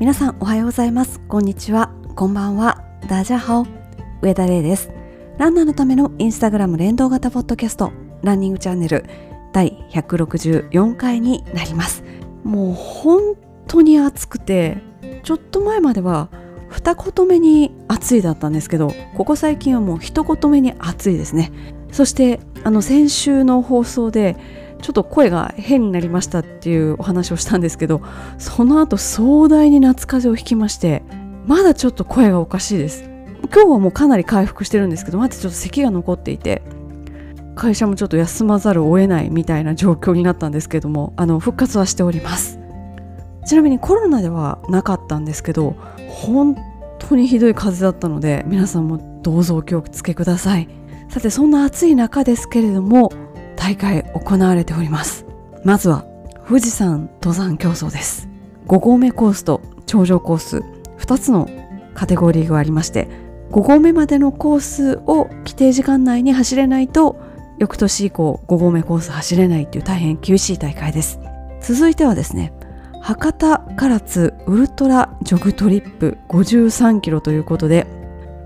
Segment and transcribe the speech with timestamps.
[0.00, 1.20] 皆さんおはようございます。
[1.28, 1.92] こんにちは。
[2.16, 2.82] こんばんは。
[3.06, 3.66] ダジャハオ。
[4.22, 4.90] 上田玲です。
[5.36, 7.92] ランナーのためのインスタグラム連動型ポッドキャスト。
[8.22, 9.04] ランニングチャンネル。
[9.52, 12.02] 第164回になります。
[12.44, 13.34] もう本
[13.66, 14.78] 当に暑くて
[15.22, 16.30] ちょっと前までは
[16.70, 21.52] 二言目に暑いだったんですけどここ最近はもう一言目に暑いですね。
[21.92, 24.38] そしてあの先週の放送で
[24.80, 28.02] ちょっと声が変になりましたっていうお話をしたんですけど
[28.38, 31.02] その後壮大に夏風邪をひきまして
[31.46, 33.10] まだちょっと声がおかしいです。
[33.52, 36.62] 今日はもうかなり回復してるんですけどまだちょっと咳が残っていて
[37.56, 42.58] 会社もちょっと休まざるを得ないみたいな状況になったんですけどもあの復活はしております。
[43.46, 45.74] ちなみにコロナではなかったんですけど
[46.08, 46.56] 本
[46.98, 50.68] 当にひどい風邪だったので皆さんもどうぞお気をつけください。
[51.08, 53.10] さてそんな暑い中ですけれども
[53.60, 55.26] 大会行われております。
[55.64, 56.06] まずは
[56.48, 58.28] 富士山登山競争です。
[58.66, 60.62] 5合目コースと頂上コース
[60.98, 61.48] 2つの
[61.94, 63.08] カテゴリーがありまして
[63.50, 67.20] 5合目までのコースを規定時間内に走れないと
[67.58, 71.20] 翌年以降5合目コース走れないっていう大変厳しい大会です。
[71.60, 72.52] 続いてはですね
[73.02, 77.86] 博多唐津ウルトラジョグトリップ53キロということで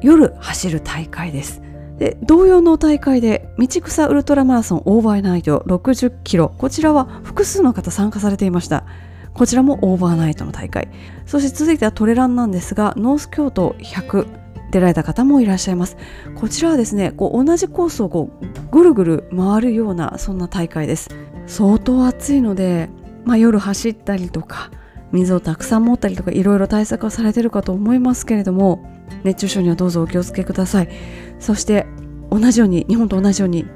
[0.01, 1.64] 夜走る大会です。
[1.99, 6.55] で同様の大会で道草ウルトラマラソンオーバーナイト60キロ。
[6.59, 8.85] こちらは複数の方参加されていました。
[9.33, 10.89] こちらもオーバーナイトの大会。
[11.27, 14.27] そして続いてはトレランなんですがノース京都100
[14.71, 15.97] 出られた方もいらっしゃいます。
[16.35, 21.11] こちらはですねこう同じコースをこうぐるぐる回るようなそんな大会です。
[21.47, 22.89] 相当暑いので、
[23.25, 24.71] まあ、夜走ったりとか
[25.13, 28.85] 水をたくさん持ったりとかいろいろ対策はされてるかと思いますけれども
[29.23, 30.89] 熱中症にはどうぞお気をつけください。
[31.45, 31.87] そして
[32.31, 33.67] 同じように日本と同じように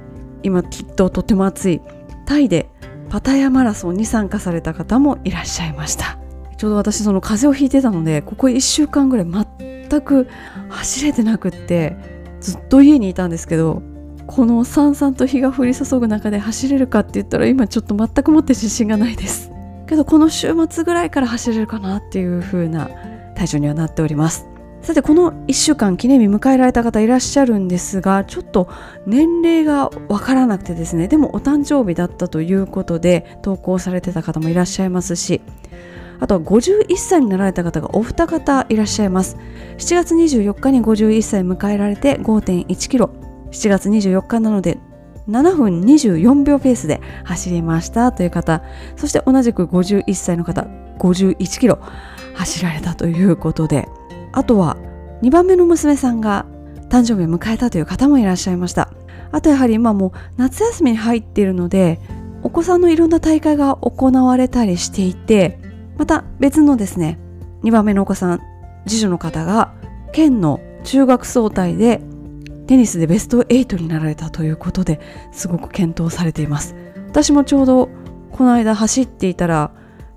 [0.43, 1.83] 今きっととても暑い
[2.25, 2.71] タイで
[3.11, 6.19] パタヤマラソンに参加された方もいらっしゃいました。
[6.57, 10.29] ちょうど私その風邪をひいてたのでここ1週間ぐらい全く
[10.71, 11.97] 走れてなくって
[12.41, 13.83] ずっと家にいたんですけど
[14.27, 19.53] このさんさんと日が降り注ぐ中で走れるかって言ったら今ちょっと全くもって自信がないです。
[19.87, 22.89] けどこの週末ぐらいから走れるかなっていう風な
[23.37, 24.48] 体調にはなっております。
[24.83, 28.69] さてこの1週間記念日迎えられた方いらっしゃるんですがちょっと
[29.07, 35.43] 年齢がわからなくてですねでもお誕生日だったということで投稿されてた方もいらっしゃいますし
[36.21, 39.37] あとは51歳になられた方がお二方いらっしゃいます。
[39.79, 43.11] 7月24日に51歳迎えられて5.1キロ。
[43.51, 44.79] 7月24日なので
[45.29, 48.63] 7分24秒ペースで走りましたという方。
[48.97, 50.63] そして同じく51歳の方
[50.99, 51.79] 51キロ
[52.35, 53.89] 走られたということで。
[54.33, 54.77] あとは
[55.23, 56.47] 2番目の娘さんが
[56.89, 58.91] 誕生日を迎えたという方もいらっしゃいました。
[59.31, 62.01] あとやはり今もう夏休みに入っているので
[62.43, 65.59] お子さんのいろんな大会が行われたりしていて
[65.99, 67.19] また別のですね
[67.63, 68.41] 2番目のお子さん
[68.87, 69.75] 次女の方が
[70.13, 72.01] 県の中学総体で
[72.67, 75.01] テニスでベスト8になられたということで
[75.33, 76.75] すごく検討されています。
[77.09, 77.89] 私もちょうど
[78.33, 79.73] この間走っていたら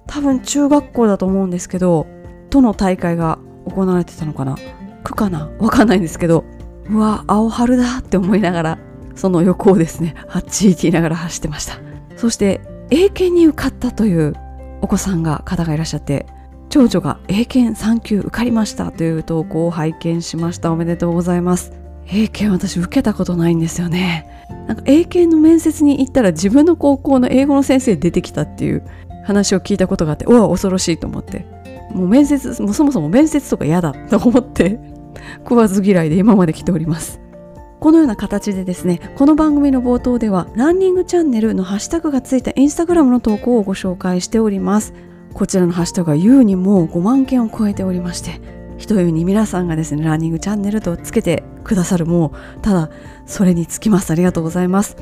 [0.08, 2.08] 多分中学校だと思うんですけど
[2.50, 4.58] 都の大会が行われてたのかな？
[5.04, 5.50] 区かな？
[5.60, 6.44] わかんないんですけど。
[6.90, 8.78] うわ青春だって思いながら
[9.16, 11.80] その横をですねあっち行きながら走ってました。
[12.18, 14.34] そして英検に受かったという
[14.82, 16.26] お子さんが方がいらっしゃって
[16.70, 20.72] 長女が英検3級受かりましたという投稿を拝見しました。
[20.72, 21.72] おめでとうございます。
[22.08, 24.28] 英検私受けたことないんですよね。
[24.68, 28.84] なんか英検の面接に行ったら自分の高校の英語の先生出てきたっていう
[29.24, 31.46] 話を聞いたことがあってうわ恐ろしいと思って。
[31.92, 34.80] もう面接もうそもそも面接とか嫌だと思って
[35.44, 37.20] 食わず嫌いで今まで来ております。
[37.80, 44.94] このような形でですねこの番組の冒頭ではランニングチャンネルのハッシュタグがついたインスタグラムの投稿をご紹介しております。
[45.34, 48.42] こちらのハッシュタグは優にもう5万件を超えておりまして
[48.78, 52.90] ひとえに皆さんがですねランニングチャンネルとつけてくださるもうただ
[53.26, 54.12] それにつきます。
[54.12, 54.98] ありがとうございます。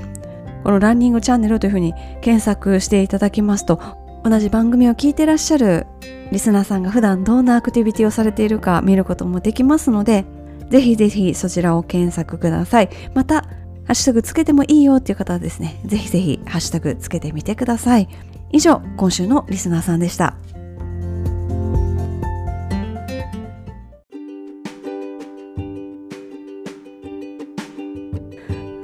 [0.63, 3.79] このランニングチャンネルというふうに検索していただきますと
[4.23, 5.87] 同じ番組を聞いてらっしゃる
[6.31, 10.26] リスナーさんが普段どんなアクティビティをされているか見ることもできますので
[10.70, 12.90] ぜひぜひそちらを検索ください。
[13.16, 15.16] またハッシュタグつけてもいいよってい。
[15.16, 18.08] う方はですねぜひぜひハッシュタグつけてみてください。
[18.52, 20.35] 以上今週のリスナーさんでした。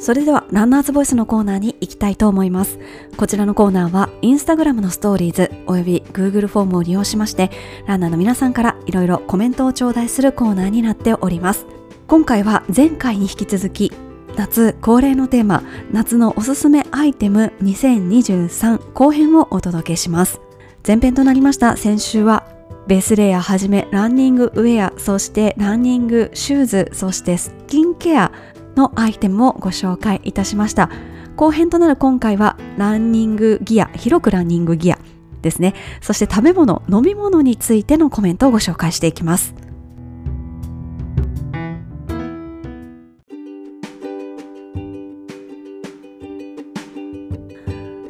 [0.06, 2.78] それではランナーズボイスのコーナーに行きたいと思います。
[3.18, 7.50] こちらのコーナーはインスタグラムのストーリーズおよび Google フォームを利用しまして
[7.88, 11.66] ランナーの皆さんからいろいろコメントを頂戴するコーナーになっております。
[12.06, 13.92] 今回は前回に引き続き
[14.36, 20.40] 夏恒例のテーマ夏のおすすめアイテム2023後編をお届けします。
[20.86, 22.46] 前編となりました先週は
[22.86, 28.32] ベースレイヤーはじめランニングウェアそしてランニングシューズそしてスキンケア
[28.76, 30.90] のアイテムをご紹介いたしました。
[31.36, 35.00] 後編となる今回はランニングギア広くランニングギア
[35.42, 35.74] ですね。
[36.02, 39.56] そして食べ物飲み物についてのコメントをご紹介していきます。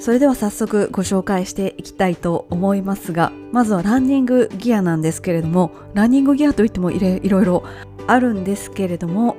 [0.06, 7.64] それでは早速ご紹介していきたいと思いますがまずはランニングギアなんですけれどもランニングギアといってもいろいろ
[8.06, 9.36] あるんですけれども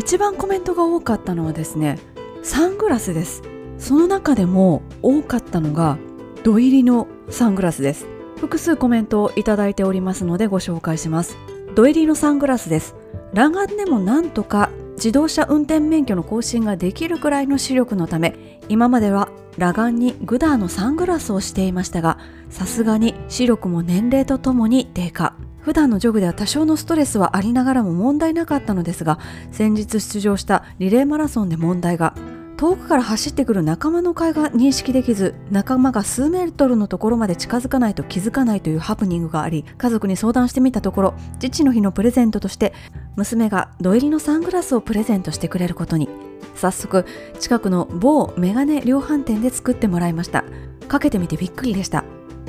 [0.00, 1.98] 一番コメントが多かったのはですね
[2.42, 3.42] サングラスです。
[3.76, 5.98] その中でも多かったのが
[6.42, 8.06] 土入りのサングラスです。
[8.38, 11.36] 複数コメントをいただいておりますのでご紹介します。
[11.74, 12.94] 土入りのサングラスです。
[13.34, 22.18] 裸眼でもなんとか自動車運転免許の更新ができるくらいの視力のため今までは裸眼にグダーのサングラスをしていましたが
[22.48, 25.34] さすがに視力も年齢とともに低下。
[25.60, 29.18] 普段のジョグでは多少のストレスはありながらも問題なかったのですが
[29.50, 32.14] 先日出場したリレーマラソンで問題が
[32.56, 42.74] 遠くから走ってくる仲間の会が認識できず仲間が数メートルのところまで近づかないと気づかないというハプニングがあり家族に相談してみたところ父の日のプレゼントとして
[43.16, 46.08] 娘が土入りのサングラスをプレゼントしてくれることに。
[46.54, 47.06] 早速
[47.38, 50.44] 近くの某メガネ量販店で作ってもらいました。
[50.88, 52.04] かけてみてびっくりでした。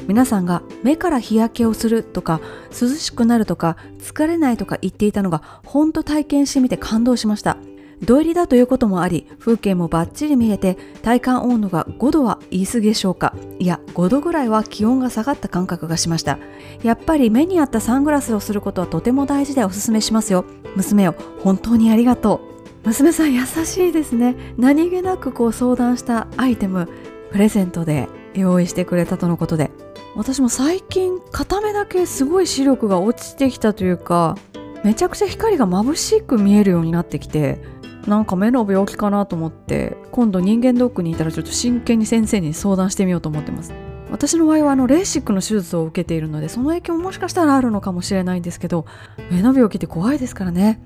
[0.08, 7.58] 皆さんが目から日焼けをするとか涼しくなるとか疲れないとか言っていたのが本当体験してみて感動しました。
[8.02, 13.36] 土入りだということもあり風景もバッチリ見えて体感温度が5度は言い過ぎでしょうか。
[13.60, 16.40] いや5度ぐらいは気温が下がった感覚がしました。
[16.82, 20.46] やっぱり目に合ったサングラスをすることはとても大事でおすすめしますよ。
[20.76, 22.42] 娘よ本当にありがと
[22.84, 22.88] う。
[22.88, 24.36] 娘さん優しいですね。
[24.58, 26.90] 何気なくこう相談したアイテム
[27.32, 29.70] プレゼントで用意してくれたとのことで。
[30.16, 34.38] 私も最近片目だけすごい視力が落ちてきたというか
[34.84, 37.60] めちゃくちゃ光が眩しく見えるようになってきて
[38.08, 43.74] なんか目の病気かなと思って今度人間ドックにいたらちょっと真剣に先生に相談してみようと思ってます。
[44.10, 48.86] 私の場合はあのレーシックの手術を受けているのでその影響ももしかしたらあるのかもしれないんですけど
[49.30, 50.82] 目の病気って怖いですからね。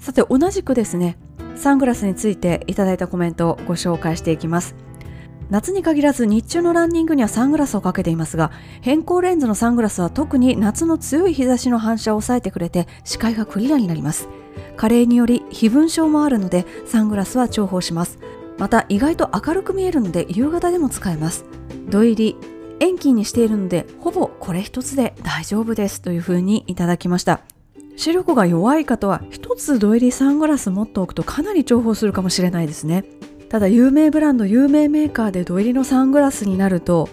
[0.00, 1.16] さて同じくですね
[1.54, 4.74] サングラスについていただいたコメントをご紹介していきます。
[5.48, 8.50] 夏に限らず日中のランニングにはサングラスをかけていますが
[8.80, 14.28] 変更レンズのサングラスは特に夏の強い日差しの反射を抑えてくれて視界がクリアになります。
[14.76, 18.18] 加齢により飛蚊症もあるのでサングラスは重宝します。
[18.58, 21.44] また意外と明るく見えるので夕方でも使えます。
[21.88, 22.36] 土入り
[22.80, 26.02] 遠近にしているのでほぼこれ一つで大丈夫です。
[26.02, 27.40] というふうにいただきました。
[27.96, 33.04] 視力が弱い方は一つ土入りサングラス持っておくとかなり重宝するかもしれないですね。
[33.48, 37.08] ただ有名ブランド有名メーカーで土入りのサングラスになると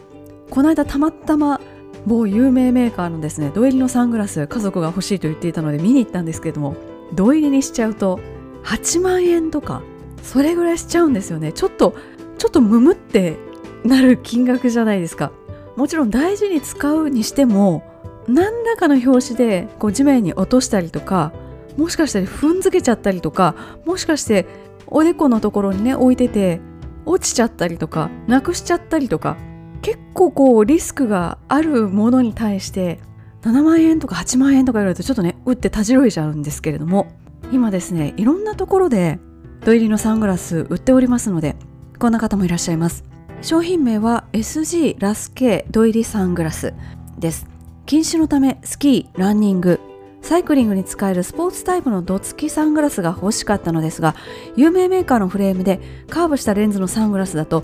[0.49, 1.61] この間たまたま
[2.05, 6.75] 某有名メーカーのですね土入りのサングラス家族が欲しいと言っていたので見に行ったんですけども
[7.13, 8.19] 土入りにしちゃうと
[8.63, 9.83] 8万円とか
[10.23, 11.51] それぐらいしちゃうんですよね。
[11.51, 11.95] ちょっと
[12.37, 13.37] ちょっとムムって
[13.83, 15.31] なる金額じゃないですか。
[15.75, 17.83] もちろん大事に使うにしても
[18.27, 21.33] 何らかの拍子でこう地面に落としたりとか
[21.77, 24.45] もしかしたら踏んづけちゃったりとかもしかして
[24.87, 26.61] おでこのところにね置いてて
[27.05, 29.37] 落ちちゃったりとかなくしちゃったりとか
[29.81, 32.99] 結構こうリスクがあるものに対して
[33.41, 37.07] 7万円とか8万円とか言われるとちょっとね打ってたじろいじゃうんですけれども
[37.51, 39.19] 今ですねいろんなところで
[39.61, 41.55] 土入りのサングラス売っておりますので
[41.99, 43.03] こんな方もいらっしゃいます。
[43.41, 46.73] 商品名は SG ラス K 土入りサングラス
[47.19, 47.45] です。
[47.85, 49.79] 禁止のためスキーランニング
[50.23, 54.15] サイクリングに使えるスポーツタイプのド付きサングラスが欲しかったのですが
[54.55, 57.61] 有名メーカーのフレームでカーブしたレンズのサングラスだと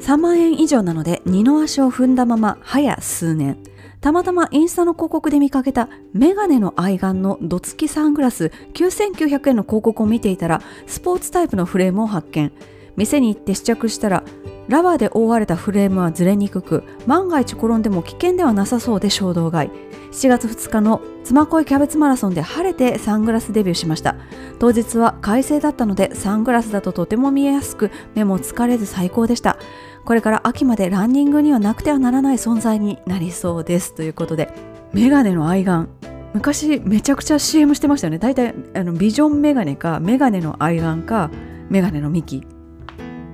[0.00, 3.58] 3万円以上なので二の足を踏んだまま早数年。
[4.00, 12.52] たまたまインスタの広告で見かけたメガネの愛眼のド付きサングラス9900円の広告を見ていたらスポーツタイプのフレームを発見。
[12.96, 14.24] 店に行って試着したら
[14.68, 19.70] ラバーで覆われたフレームはずれにくく万が一転んでも危険ではなさそうで衝動買い。
[20.12, 24.16] 7月2日の妻恋キャベツマラソンで晴れてサングラスデビューしました。
[24.58, 29.58] 当日は快晴だったのでサングラスだととても見えやすく目も疲れず最高でした。
[30.04, 33.94] これから秋までランニングにはなくてはならない存在になりそうです。
[33.94, 34.52] ということで
[34.92, 35.88] メガネの愛眼
[36.34, 38.18] 昔めちゃくちゃ CM してましたよね。
[38.18, 41.30] 大体あのビジョンメガネかメガネの愛眼か
[41.68, 42.46] メガネのミキ。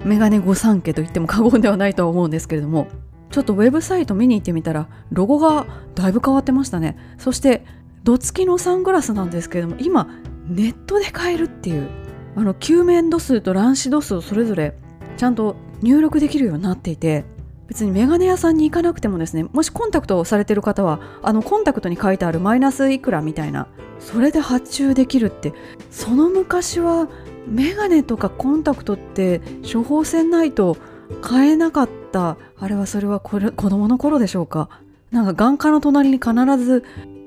[0.05, 2.89] メガネ御三家と言っても過言ではないとは思うんですけれども
[3.31, 6.97] ちょっとウェブサイト見に行ってみたらロゴがだいぶ変わってましたね。
[7.19, 7.65] そして
[8.05, 10.09] ド付きのサングラスなんですけれども今
[10.49, 11.89] ネットで買えるっていう
[12.37, 14.75] あの球面度数と乱視度数をそれぞれ
[15.17, 17.25] ちゃんと入力できるようになっていて
[17.67, 23.67] 別にメガネ屋さんに行かなくてもですねもしコンタクトをされてる方はあのコンタクトに書いてあるマイナスいくらみたいな
[23.99, 25.53] それで発注できるって
[25.91, 27.09] その昔は
[27.51, 29.41] メガネとかコンタクトって
[29.71, 30.77] 処方箋ないと
[31.23, 32.37] 買えなかった。
[32.59, 34.69] あれはそれはこれ子供の頃でしょうか？
[35.11, 36.85] なんか眼科の隣に必ず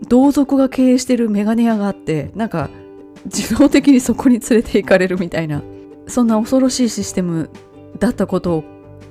[0.07, 2.69] 同族が経営してるメガネ屋があってなんか
[3.25, 5.61] 自動的にそこに連れて行かれるみたいな
[6.07, 7.49] そんな恐ろしいシステム
[7.99, 8.63] だったことを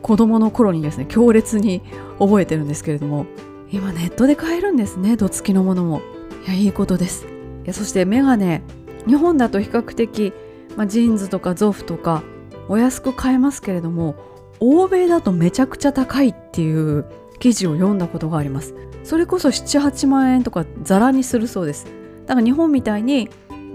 [0.03, 1.83] 子供の頃にですね強烈に
[2.19, 3.27] 覚えてるんですけれども
[3.71, 6.03] 今ネットで買えるんですねどつきのものも。
[6.47, 7.27] いやいいことです。
[7.27, 8.63] いやそしてメガネ。
[9.07, 10.33] 日本だと比較的、
[10.77, 12.23] まあ、ジーンズとかゾフとか
[12.69, 14.15] お安く買えますけれども
[14.61, 17.05] 欧米だとめちゃくちゃ高いっていう
[17.39, 18.75] 記事を読んだことがあります。
[19.03, 21.87] それこそ78万円とかザラにするそうです。
[22.27, 23.31] だから日本みたいに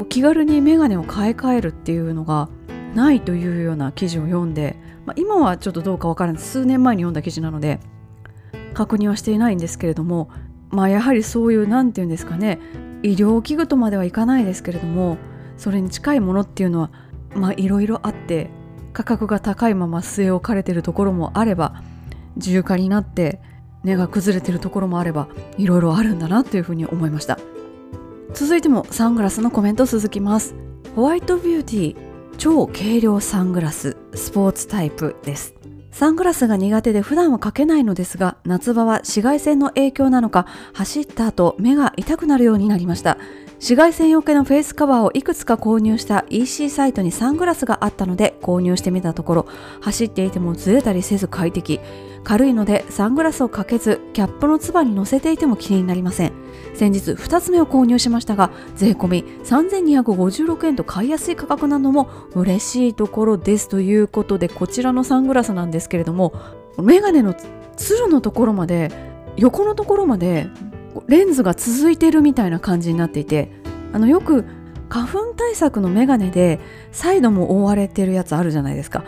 [0.10, 2.50] 気軽にメガネを買い替えるっていうのが
[2.94, 6.42] ないというような記事を読んで、まあ、今はちょっとどうかわからない。
[6.42, 7.80] 数年前に読んだ記事なので
[8.75, 10.30] 確認はしていないんですけれども
[10.70, 12.60] まあやはりそういう何て言うんですかね
[13.02, 15.18] 医療器具とまではいかないですけれども
[15.58, 16.92] それに近いものっていうのは
[17.36, 18.50] まあいろいろあって
[18.94, 21.82] 価格が高いまま据え置かれてるところもあれば
[22.36, 23.42] 自由化になって
[23.84, 27.40] 根が崩れてるところもあればいろいろあるんだなというふうに思いました。
[28.34, 30.56] 続いてもサングラスのコメント続きます。
[30.96, 35.56] ホワイトビューティー超軽量サングラススポーツタイプです。
[35.92, 43.18] サングラスが苦手で普段はかけないのですが夏場は紫外線の影響なのか走った後目が痛くなるようになりました。
[43.60, 49.48] 紫外線よけのフェイスカバーをいくつか購入した EC サイトにサングラスがあったので購入してみたところ
[49.82, 51.80] 走っていてもずれたりせず快適。
[52.24, 56.34] 軽いのでサングラスをかけずキャップのつばに乗せていても気になりません。
[56.74, 66.34] 先日2つ目を購入しましたが税込み3256円と買いやすい価格なのも嬉しいところですということでこちらのサングラスなんですけれども
[66.82, 67.34] メガネの
[67.78, 68.92] つるのところまで
[69.38, 70.48] 横のところまで
[71.08, 73.52] レンズが続いてるみたいな感じになっていて
[73.94, 74.46] あのよく
[74.90, 76.60] 花粉対策のメガネで
[76.92, 79.04] サイドも覆われてるやつあるじゃないですか。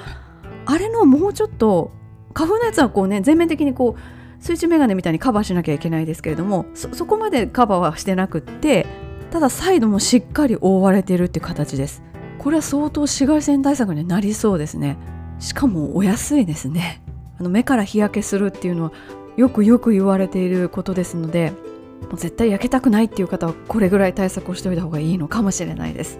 [0.66, 1.92] あれのもうちょっと
[2.34, 8.86] 花粉のやつはこうね全面的にこう水中メガネみたいにカバーしなきゃいけないですけれどもそこまでカバーはしてなくって
[9.32, 12.04] ただサイドもしっかり覆われてるって形です。
[12.40, 14.98] これは相当紫外線対策になりそうですね。
[15.40, 17.02] しかもお安いですね。
[17.40, 18.92] あの目から日焼けするっていうのは
[19.36, 21.54] よくよく言われていることですので
[22.04, 26.20] もう絶対焼けたくないっていう方はこれぐらい対策をしておいた方がいいのかもしれないです。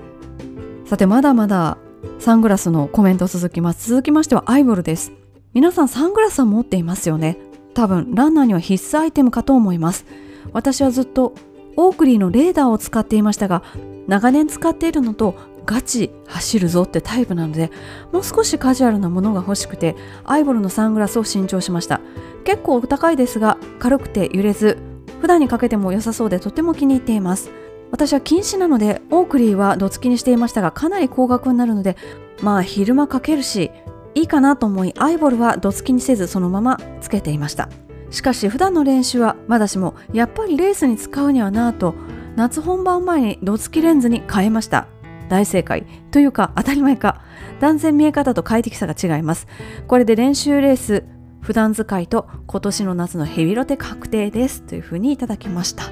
[0.86, 1.78] さてまだまだ
[2.20, 3.90] サングラスのコメント続きます。
[3.90, 5.12] 続きましてはアイボルです。
[5.54, 7.38] 皆さんサングラスは持っていますよね。
[7.74, 10.06] 多分ランナーには必須アイテムかと思います。
[10.54, 11.34] 私はずっと
[11.76, 13.64] オークリーのレーダーを使っていましたが
[14.08, 17.72] 長年使っているのとガチ走るぞってタイプなので
[18.12, 22.02] もう少しカジュアルなものが欲しくてアイボルのサングラスを新調しました。
[22.46, 24.78] 結構お高いですが軽くて揺れず
[25.22, 27.52] 普段にかけても良さそうでとても気に入っています。
[27.92, 31.96] 私は禁止なのでオークリーはどつきにしていましたがかなり高額になるので
[32.42, 33.72] まあ昼間かけるし
[34.14, 37.70] いいかなと思いアイボルはどつきにせずそのままつけていました。
[38.10, 41.94] しかし普段の練習はまだしもやっぱりレースに使うにはなぁと
[42.36, 44.88] 夏本番前にどつきレンズに変えました。
[45.30, 45.86] 大正解。
[46.12, 47.22] というか当たり前か。
[47.60, 49.48] 断然見え方と快適さが違います。
[49.88, 51.04] これで練習レース
[51.48, 55.84] 普段使いと今年の夏のヘビロテ確定ですというふうにいただきました。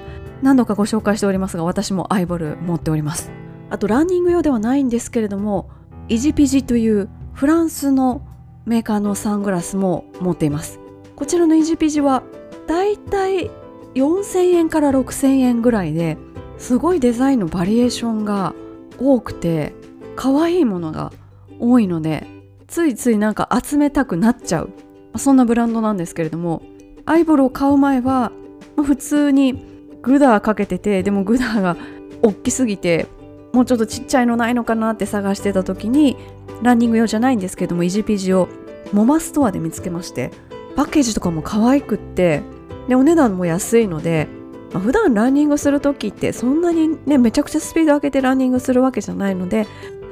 [0.42, 3.32] 何度かご紹介しておりますが私もアイボル持っております。
[3.70, 5.70] あとランニング用ではないんですけれども
[6.10, 8.28] イジピジというフランスの
[8.66, 10.82] メーカーのサングラスも持っています。
[11.16, 12.24] こちらのイジピジは
[12.68, 13.50] だいたい
[13.94, 16.18] 4000円から6000円ぐらいで
[16.58, 18.54] すごいデザインのバリエーションが
[19.00, 19.74] 多くて
[20.18, 21.14] 可愛いものが
[21.62, 22.28] 多いので
[22.68, 24.70] ついついなんか集めたくなっちゃう。
[25.16, 26.62] あそんなブランドなんですけれども
[27.06, 28.32] アイボルを買う前は
[28.76, 29.64] まあ普通に
[30.02, 31.78] グダーかけててでもグダーが
[32.22, 33.08] 大きすぎて
[33.54, 36.18] もうちょっとちっちゃいのないのかなって探してた時に
[36.62, 38.50] ランニング用じゃないんですけどもイジピジを
[38.92, 40.32] モマストアで見つけまして
[40.76, 42.42] パッケージとかも可愛くって
[42.90, 44.28] でお値段も安いので、
[44.74, 49.66] まあ、普段ランニングする時ってそんなにねめちゃくちゃスピード上げてランニングするわけじゃないので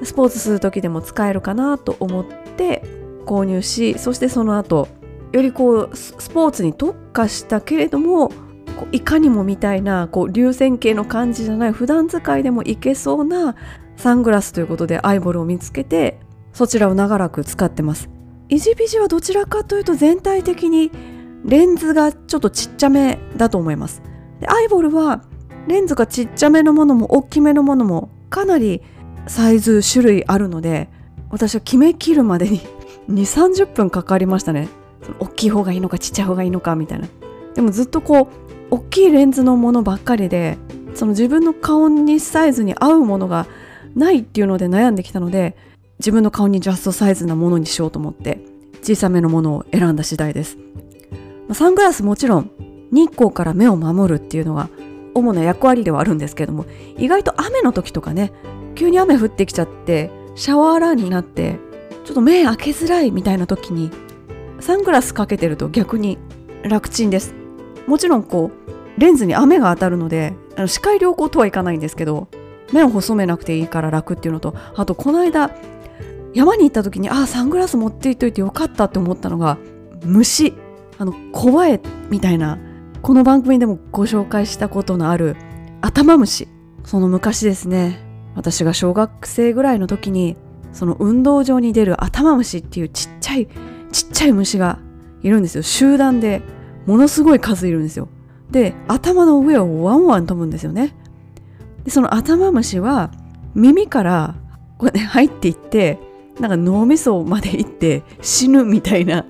[0.04, 4.88] スポーツする時でも使えるかなと思って購入しそしてその後
[5.32, 8.32] よりこうスポーツに特化したけれども
[8.92, 13.56] いかにもみたいなこう流線形の感じじゃない普段使いでもいけそうな
[13.98, 16.20] サングラスということでアイボルを見つけて
[16.52, 18.10] そちらを長らく使ってます。
[18.50, 20.92] イジビジはどちらかというと全体的に
[21.46, 24.04] レンズがちょっとちっちゃめだと思います。
[24.40, 25.24] でアイボルは
[25.68, 28.82] レンズがちっちゃめのものも大きめのものもかなり
[29.28, 30.90] サイズ種類あるので
[31.30, 32.62] 私は決めきるまでに
[33.10, 34.70] 2 3 0分かかりましたね。
[35.20, 37.08] 大きい方がいいのかちっちゃい方がいいのかみたいな。
[37.56, 40.58] でもずっとこう大きいレンズのものばっかりで
[40.96, 43.48] その自分の顔にサイズに合うものが
[43.96, 45.56] ないっていうので悩んできたので
[46.00, 48.40] 自分の顔にジャストサイズなものにしようと思って
[48.82, 50.58] 小さめのものを選んだ次第です。
[51.52, 52.52] サングラスもちろん
[52.92, 54.70] 日光から目を守るっていうのが
[55.14, 56.66] 主な役割ではあるんですけども
[56.98, 58.32] 意外と雨の時とかね
[58.76, 61.60] 急に雨降ってきちゃってシャワーランになって
[62.04, 63.92] ちょっと目開けづらいみたいな時に
[64.60, 66.18] サングラスかけてると逆に
[66.64, 67.34] 楽ちんです。
[67.88, 68.52] もちろんこ
[68.98, 72.30] うレンズに雨が当たるのであの視界良好とはいかないんですけど
[72.72, 75.52] 目を細めなくていいから楽っていうのとあとこの間
[76.34, 79.58] 山に行った時にああサングラス持っていっといてよかったって思ったのが
[80.04, 80.54] 虫。
[81.00, 82.60] あのコバエみたいな
[83.02, 85.36] この番組でもご紹介したことのある
[85.82, 86.48] 頭虫。
[86.86, 88.00] その昔ですね
[88.36, 90.38] 私が小学生ぐらいの時に
[90.74, 93.48] その運動場に出る頭虫っていうちっちゃい
[93.92, 94.80] ちっちゃい虫が
[95.22, 95.64] いるんですよ。
[95.64, 96.42] 集団で
[96.86, 98.10] ものすごい数いるんですよ。
[98.52, 100.96] で頭の上をワンワン飛ぶんですよね。
[101.86, 103.12] でその頭虫は
[103.56, 104.36] 耳から
[104.78, 106.00] こう、ね、入っていって
[106.40, 109.26] なんか脳みそまで行って死ぬみたいな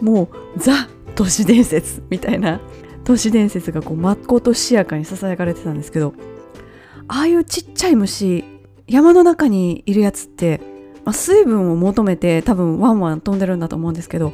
[0.00, 2.60] もうザ都市伝説みたいな
[3.04, 6.14] 都市伝説がこう真っ向としやかにささやかれてたんですけど
[7.08, 8.44] ああいうちっちゃい虫
[8.88, 10.60] 山の中にいるやつって、
[11.04, 14.32] まあ、水分を求めて多分ワンワン飛んでるんだと思うんですけど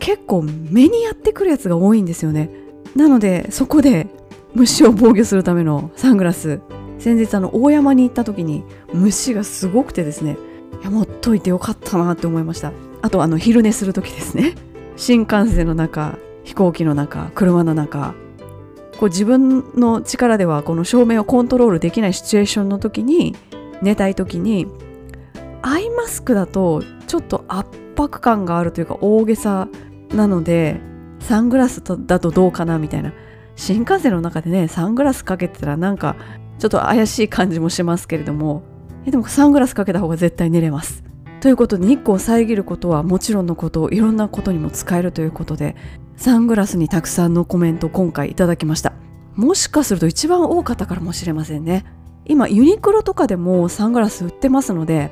[0.00, 2.50] 結構目にやってくるやつが多いんですよね。
[2.96, 4.08] なのでそこで
[4.54, 6.60] 虫を防御するためのサングラス。
[6.98, 10.36] 先日あの大山に行った時に虫がすごくてですね。
[10.80, 12.72] いや持っといてよかったなって思いました。
[13.02, 14.54] あとあの昼寝する時ですね。
[14.96, 18.14] 新幹線の中飛行機の中車の中。
[18.98, 23.34] こう自分の力ではこの照明をコントロールできないシチュエーションの時に
[23.82, 24.66] 寝たい時に
[25.62, 29.68] アイマスクだとちょっと圧迫感があるというか大げさ
[30.14, 30.80] なので
[31.20, 33.12] サングラスだとどうかなみたいな。
[33.54, 36.16] 新幹線の中でねサングラスかけてたらなんか
[36.58, 38.62] ちょっと怪しい感じもしますけれども
[39.04, 41.04] でもサングラスかけた方が絶対寝れます。
[41.40, 45.74] ということで日光を遮ることはもちろんのこといろんなことにも使えるということで
[46.16, 48.92] サングラスにたくさんのコメント今回いただきました。
[49.34, 51.84] もしかすると一番多かったからもしれませんね。
[52.24, 55.10] 今ユニクロとかでもサングラス売ってますので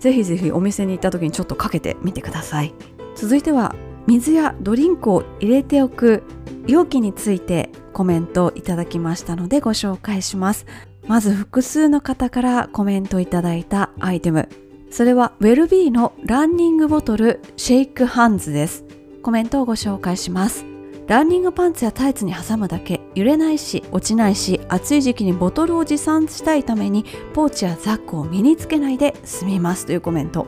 [0.00, 2.74] ぜひぜひお店に行った時にちょっとかけてみてください。
[3.14, 3.74] 続いては
[4.06, 6.22] 水やドリンクを入れておく
[6.66, 10.66] 容器についてコメントいただきましたのでご紹介します。
[11.06, 14.48] まず複数の方からコメントいただいたアイテム。
[14.90, 18.84] それはウェルビーのランニングボトルシェイクハンズです。
[19.22, 20.64] コメントをご紹介します。
[21.06, 23.00] ランニングパンツやタイツに挟むだけ。
[23.14, 29.86] 揺れないし落ちないし暑い時期にボトルを持参したいためにポーチやザックを身につけないで済みます。
[29.86, 30.46] というコメント。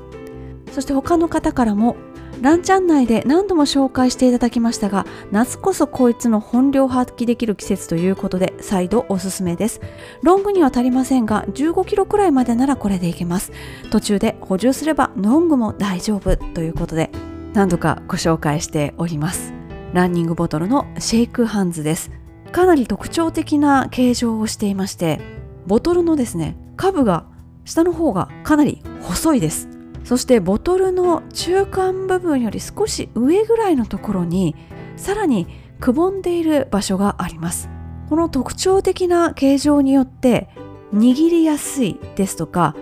[0.72, 1.96] そして他の方からも
[2.40, 9.80] ランチャン内で何度も紹介していただきましたが夏こそこいつの本領発揮できる季節ということで再度おすすめです。
[10.22, 13.52] ロングには足りませんが15キロくらいまでならこれでいけます。
[13.90, 16.36] 途中で補充すればロングも大丈夫。
[16.36, 17.10] ということで
[17.54, 19.57] 何度かご紹介しております。
[19.92, 22.10] ランニングボトルのシェイクハンズです。
[22.52, 25.20] かなり特徴的な形状をしていまして
[25.66, 27.26] ボトルのですね下部が
[27.64, 29.68] 下の方がかなり細いです。
[30.04, 34.56] そしてボトルの中間部分より少し上ぐらいのところに
[34.96, 35.46] さらに
[35.80, 37.68] くぼんでいる場所があります。
[38.08, 40.48] この特徴的な形状によって
[40.94, 42.74] 握りやすいですとか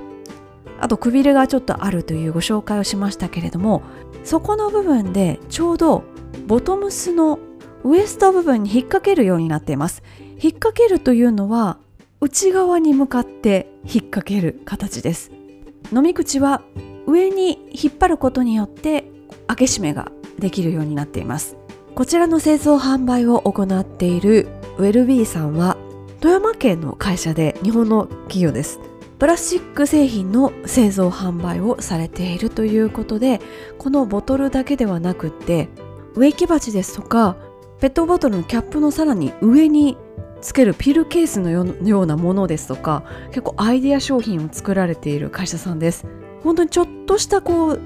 [0.80, 3.82] あとくびれがちょっとあるというご紹介をしましたけれども
[4.22, 6.04] そこの部分でちょうど
[6.46, 7.40] ボトムスの
[7.82, 10.04] ウエスト部分に引っ掛けるようになっています。
[10.40, 11.78] 引っ掛けるというのは
[12.20, 15.32] 内側に向かって引っ掛ける形です。
[15.92, 16.62] 飲み口は
[17.06, 19.10] 上に引っ張ることによって
[19.48, 21.56] 開け閉めができるようになっています。
[21.96, 24.46] こちらの製造販売を行っている
[24.78, 25.76] ウェルビーさんは
[26.20, 28.78] 富山県の会社で日本の企業です。
[29.18, 33.40] プラスチック製品の製造販売をされているということで
[33.78, 35.68] このボトルだけではなくって
[36.16, 37.36] 植木鉢ですとか
[37.80, 39.96] ペットボトルのキャップのさらに上に
[40.40, 41.62] つけるピルケースのよ
[42.02, 46.06] うなものですとか結構アイデア商品を作られている会社さんです。
[46.42, 47.80] 本当にちょっとしたこう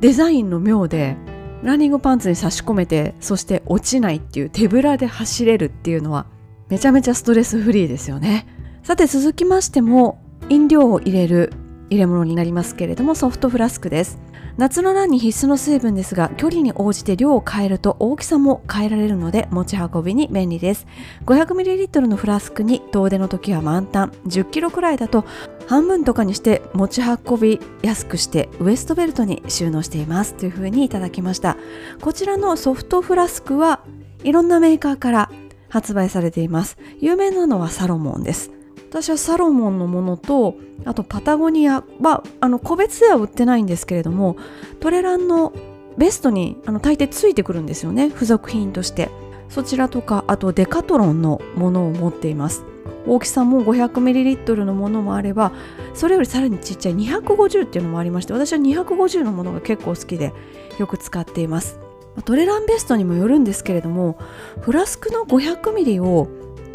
[0.00, 1.16] デザインの妙で
[1.62, 6.26] ランニングパンツに差し込めてそして落ちないっていう手ぶらで走れるっていうのは
[6.68, 8.46] めちゃめちゃストレスフリーですよね。
[8.82, 11.52] さて続きましても飲料を入れる
[11.90, 14.18] 入れ物になりますけれどもソフトフラスクです。
[14.58, 20.88] 夏のランに必須の水分ですが距離に応じて量を変えると大きさも変えられるので持ち運びに便利です。
[21.26, 24.10] 500ml のフラスクに遠出の時は満タン。
[24.26, 25.24] 10kg くらいだと
[25.68, 31.56] 半分とかにして持ち運びやすくしてウエストベルトに収納していますというふうにいただきました。
[32.00, 33.84] こちらのソフトフラスクは
[34.24, 35.30] いろんなメーカーから
[35.68, 36.78] 発売されています。
[36.98, 38.57] 有名なのはサロモンです。
[38.88, 44.36] 私はサロモンのものとあとパタゴニアはあの個別では売ってないんですけれども
[44.80, 45.52] トレランの
[45.96, 49.10] ベストにあの大抵ついてくるんですよね付属品として。
[49.48, 52.64] そちらとかあとデカトロンのものを持っています。
[53.06, 55.52] 大きさも 500ml のものもあれば
[55.94, 60.34] それよりさらにちっちゃい250っていうのもありまして私は250のものが結構好きで
[60.78, 61.80] よく使っています。
[62.24, 64.18] トレランベストにもよるんですけれども
[64.60, 66.28] フラスクの 500ml を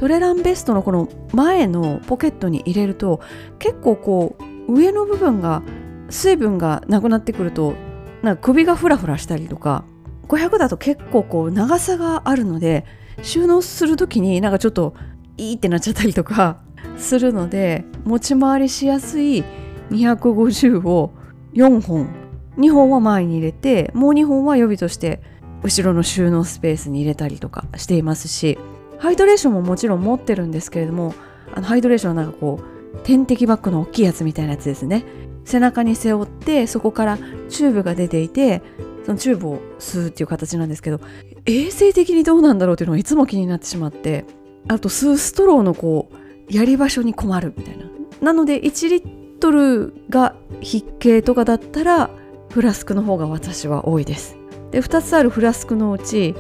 [0.04, 3.22] トレランベストのこの前のポケットに入れると
[3.58, 4.36] 結構こ
[4.68, 5.63] う上の部分が
[6.10, 7.76] 水分がなくなってくると
[8.22, 9.86] なんか首がフラフラしたりとか
[10.28, 12.86] 500だと結構こう長さがあるので
[13.22, 14.94] 収納する時になんかちょっと
[15.38, 16.58] いいってなっちゃったりとか
[17.00, 19.46] するので持ち回りしやすい
[19.89, 21.13] 250を
[21.54, 22.10] 4本
[22.58, 25.22] 2本は前に入れてもう2本は予備として
[25.63, 28.60] 後ろの収納スペースに入れたりとかしていますし
[29.04, 31.13] ハイドレーションももちろん持ってるんですけれども
[31.54, 32.62] あのハイドレーションはなんかこ
[32.94, 35.04] う点滴バッグの大きいやつみたいなやつですね。
[35.44, 37.18] 背中に背負ってそこから
[37.50, 38.62] チューブが出ていて
[39.06, 41.02] そのチューブを吸うっていう形なんですけど
[41.46, 44.24] 衛生的にどうなんだろうっていうのがいつも気になってしまって
[44.70, 47.84] あと吸うストローのこうやり場所に困るみたいな。
[48.22, 52.10] なので1リットルが筆形とかだったら
[52.52, 54.38] フラスクの方が私は多いです。
[54.72, 56.36] で2つあるフラスクのうち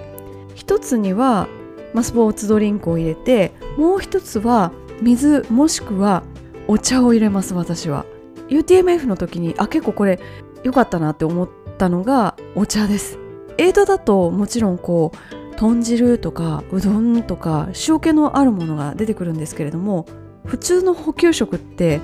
[0.55, 1.49] 1つには、
[1.93, 6.23] ま、スポーツドリンクを入れてもう1つは水もしくは
[6.67, 8.05] お茶を入れます私は。
[8.49, 10.19] UTMF の時にあ結構これ
[10.63, 13.17] 良かったなって思ったのがお茶です。
[13.57, 20.05] エイドだともちろんこう豚汁とかうどんとか塩気のあるものが出てくるんですけれども
[20.45, 22.01] 普通の補給食って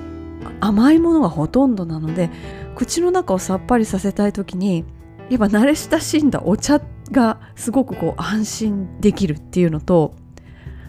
[0.60, 2.30] 甘いものがほとんどなので
[2.74, 4.84] 口の中をさっぱりさせたい時に
[5.28, 10.14] やっぱ慣れ親しんだお茶ってがすごくこう安心できるっていうのと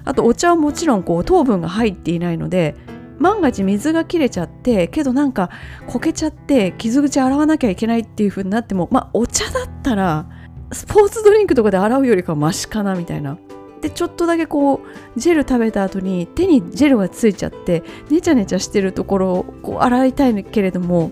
[0.04, 2.76] あとお茶はもちろんこう糖分が入っていないので
[3.20, 5.52] 万が一水が切れちゃってけどなんか
[5.88, 10.28] こけちゃって傷口洗わなきゃいけないっていう風になってもまあお茶だったら
[10.74, 13.38] スポーツドリンクとかで洗うよりかはマシかなみたいな。
[13.82, 21.10] でちょっとだけこうジェル食べた後に手にジェルがついちゃってネチャネチャしてるところをこう洗いたいけれども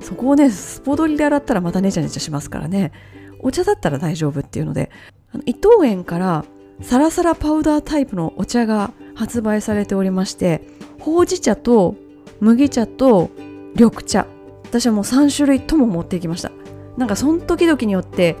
[0.00, 2.90] そこをねスポドリで洗ったらまたネチャネチャしますからね。
[3.42, 4.90] お茶だったら大丈夫っていうので
[5.46, 6.44] 伊藤園から
[6.82, 10.62] サラサラパウダータイプのお茶が発売されておりまして
[10.98, 11.94] ほうじ茶と
[12.40, 13.30] 麦茶と
[13.74, 14.26] 緑茶。
[14.64, 16.52] 私はもう3種類とも持っていきました。
[16.96, 18.36] なんかその時々によって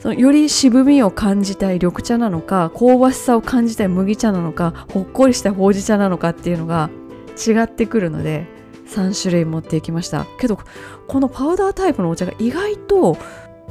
[0.00, 6.90] そのより渋みを感じたい緑茶なのか香ばしさを感じたい麦茶なのかほっこりしたほうじ茶なのかっていうのが
[7.36, 8.46] 違ってくるので
[8.88, 10.26] 3種類持っていきました。
[10.38, 10.58] けど
[11.06, 13.16] このパウダータイプのお茶が意外と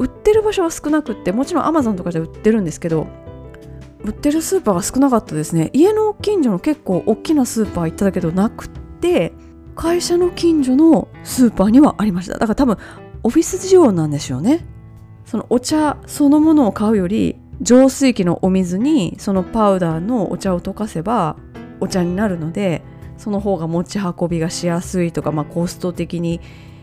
[0.01, 3.05] 売ってる場所は少なくってもちろんアマゾンとかで売ってるんですけど
[4.03, 5.69] 売ってるスーパーが少なかったですね。
[5.73, 9.31] 家の近所の結構大きなスーパー行っただけどなくって
[9.75, 12.33] 会社の近所のスーパーにはありました。
[12.33, 12.77] だから多分
[13.21, 14.65] オフィス需要なんでしょうね。
[15.25, 21.37] そのお茶そのものを買うより浄水器のお水にそのパウダーのお茶を溶かせば
[21.79, 22.81] お茶になるので
[23.17, 26.41] その方が持ち運びがしやすいとか、まあ、コスト的に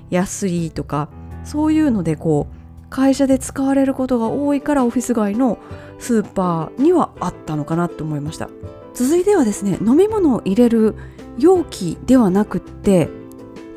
[0.08, 1.10] 安いとか
[1.42, 2.57] そういうのでこう
[2.90, 5.58] 会社で使われることが多いからオフィス街の
[5.98, 8.48] スーパーにはあったのかなと思いました。
[8.94, 10.94] 続いてはですね飲み物を入れる
[11.38, 13.08] 容器ではなくって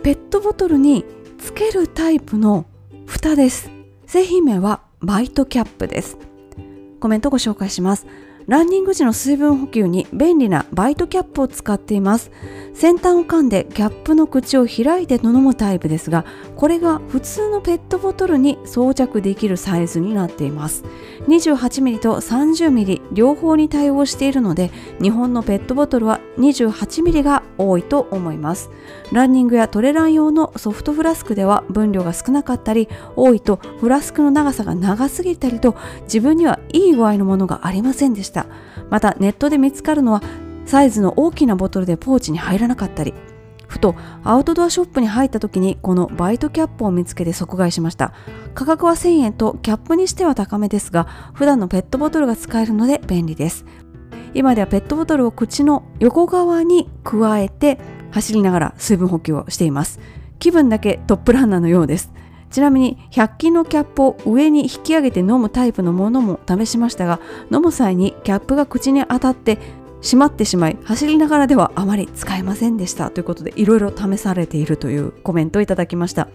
[0.04, 1.06] ペットボトルに
[1.38, 2.65] つけるタイプの
[3.06, 3.69] 蓋です。
[4.06, 6.17] 製品名はバイトキャップです。
[7.00, 8.08] コメントご紹介します。
[8.51, 12.31] ランニング時の水分補給に便利なバイトキャップを使っています。
[12.73, 20.83] 先端を噛んでキャップの口を開いて飲むタイプですがこれが普通のペットボトルに装着できるサイズになっています。
[21.27, 24.69] 28mm と 30mm 両方に対応しているので
[25.01, 28.69] 日本のペットボトルは 28mm が多いと思います。
[29.13, 38.40] ランニングやトレラン用のソフトフラスクでは分量が少なかったり多いとフラスクの長さが長すぎたりと自分にはいい具合のものがありませんでした。
[38.89, 40.21] またネットで見つかるのは
[40.65, 43.13] サイズの大きなボトルでポーチに入らなかったり
[43.71, 48.13] ふとアウトドアショップに入った時にこのバイトキャップを見つけて即買いしました。
[48.54, 53.65] 価格は1000円とキャップにしては高めですが普段のペットボトルが使えるので便利です。
[54.34, 57.80] 今ではペットボトルを口の横側に加えて
[58.12, 60.01] 走りながら水分補給をしています。
[60.38, 62.12] 気分だけトップランナーのようです。
[62.51, 67.19] ちなみに100均のキャップを上に引き上げて飲むタイプのものも試しましたが
[67.51, 69.57] 飲む際にキャップが口に当たって
[70.01, 73.11] 閉まってしまい走りながらではあまり使えませんでした。
[73.11, 76.27] ということでいろいろ試されているというコメントをいただきました。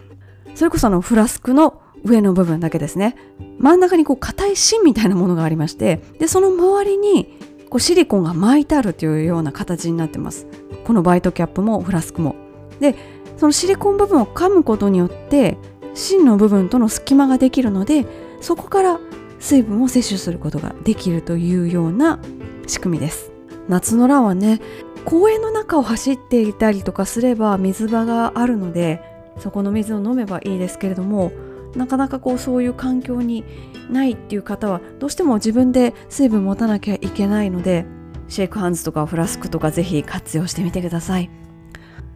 [0.55, 3.17] それこそあのフラスクの上の部分だけですね。
[3.59, 10.47] 真ん中にこう硬い芯みたいなものがありましてでその周りにこうシリコンが巻いてあるというような形になってます。
[10.85, 12.37] このバイトキャップもフラスクも。
[12.79, 12.95] で
[13.37, 15.59] そのシリコン部分を噛むことによって
[15.97, 18.07] 芯の部分との隙間ができるので
[18.41, 19.01] そこから
[19.41, 22.21] 水分を摂取することができるというような
[22.67, 23.33] 仕組みです。
[23.69, 24.61] 夏のランはね
[25.05, 29.03] 公園の中を走っていたりとかすれば水場があるので
[29.39, 31.33] そこの水を飲めばいいですけれども
[31.75, 33.45] なかなかこうそういう環境に
[33.91, 37.85] ないっていう方はどうしても自分で水分持たなきゃいけないので
[38.29, 41.31] シェイクハンズとかフラスクとかぜひ活用してみてください。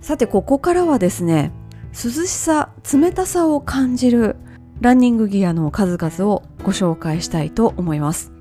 [0.01, 1.53] さてここからはですね
[1.93, 4.37] 涼しさ冷たさを感じる
[4.81, 8.33] ランニングギアの数々をご紹介したいと思います。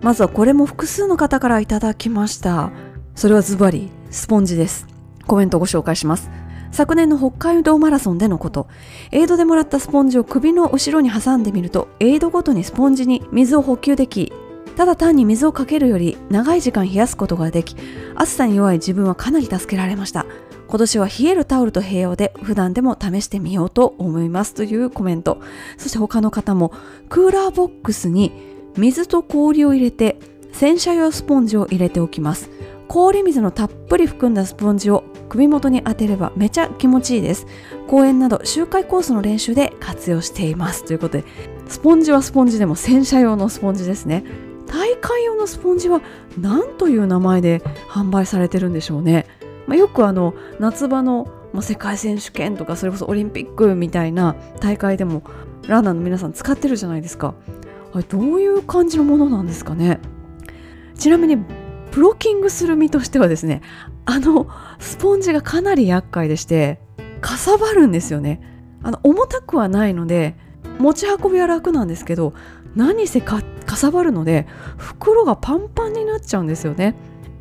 [0.00, 2.70] まずはこれも複数の方からいただきました。
[3.14, 4.86] それはズバリスポンジです。
[5.26, 6.30] コメントをご紹介します。
[6.70, 8.68] 昨年の北海道マラソンでのこと。
[9.10, 14.32] エイドでもらったスポンジを首の後ろに挟んでみるとエイドごとにスポンジに水を補給でき
[14.76, 17.74] ただ単に水をかけるより長い時間冷やすことができ
[18.14, 20.24] 暑さに弱い自分はかなり助けられました。
[20.68, 25.40] 今年は冷えるタオルと併用で普段でも試してみようと思いますというコメント。
[25.78, 26.72] そして他の方も
[27.08, 28.32] クーラーボックスに
[28.76, 30.18] 水と氷を入れて
[30.52, 32.50] 洗車用スポンジを入れておきます。
[32.86, 37.46] 氷水のたっぷり含んだスポンジを首元に当てればめちゃ気持ちいいです。
[37.86, 41.24] 公園など周回コースの練習で活用していますということで
[41.68, 44.24] スポンジはスポンジでも洗車用のスポンジですね。
[44.66, 46.02] 大会用のスポンジは
[46.38, 49.26] 何という名前で販売されてるんでしょうね、
[49.68, 55.22] まあ、よくあの夏場の世界選手権とかそれこそオリンピックみたいな大会でも
[55.66, 57.34] ランナーの皆さん使ってるじゃないですか。
[57.92, 60.00] あれどういう感じのものなんですかね。
[60.96, 63.60] ちなみにブロッキングする身としてはですね
[64.04, 66.80] あのスポンジがかなり厄介でして
[67.20, 68.40] かさばるんですよね。
[68.82, 70.34] あの重たくはないので
[70.78, 72.32] 持ち運びは楽なんですけど
[72.74, 73.42] 何せか
[73.74, 76.94] さばるので袋がパンパンになっちゃうんですよね。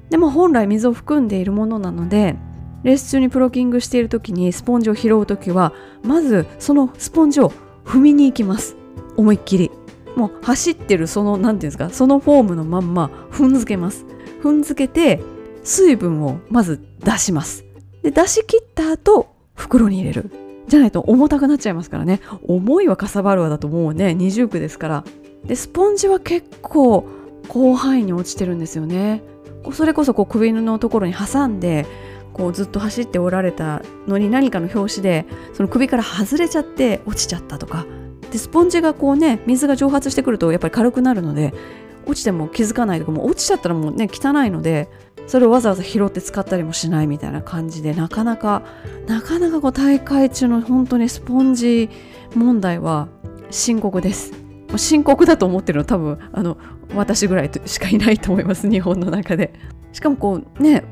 [0.09, 2.35] でも本来水を含んでいるものなので
[2.83, 7.51] レース中にプロキングしている時にスポンジを拾う時はまずそのスポンジを
[7.83, 8.75] 踏みに行きます。
[9.15, 9.71] 思いっきり。
[10.15, 14.05] もう走ってるその何て言うんですかそのフォームのまんま踏んづけます。
[14.41, 15.21] 踏んづけて
[15.63, 17.65] 水分をまず出します。
[18.03, 20.31] で出し切った後袋に入れる。
[20.67, 22.21] じゃないと重たくなっちゃいますからね。
[22.43, 24.13] 重いはかさばるわだともうね。
[24.13, 25.03] 二重苦ですから。
[25.45, 27.07] でスポンジは結構
[27.51, 29.23] 広範囲に落ちてるんですよね。
[29.73, 31.85] それこそこう首のところに挟んで
[32.33, 37.85] こうずっと走っておられたのに何かの拍子でその首から外れちゃって落ちちゃったとか。
[38.31, 41.53] でスポンジがこうね水が蒸発してくるとやっぱり軽くなるので
[42.05, 44.89] 落ちても気づかないとかもう落ちちゃったらもうね汚いので
[45.27, 48.63] それをわざわざ拾って使ったりもしないみたいな感じでなかなか
[49.07, 51.89] なかなかこう大会中の本当にスポンジ
[52.35, 53.07] 問題は
[53.49, 54.46] 深刻です。
[54.75, 56.57] 深刻だと思ってるのは多分あの
[56.95, 59.53] 私ぐらいしかいないと思います日本の中で。
[59.93, 60.83] しかもこうね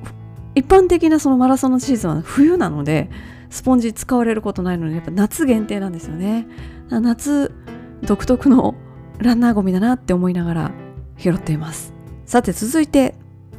[0.56, 3.10] 一般的なそのマラソンのシーズンは冬なので
[3.50, 6.48] スポンジ使われることないのでやっぱ夏限定なんですよね。
[6.90, 7.54] 夏
[8.02, 8.76] 独特の
[9.20, 10.72] ランナーゴミだなって思いながら
[11.18, 11.94] 拾っています。
[12.26, 13.16] さて続いて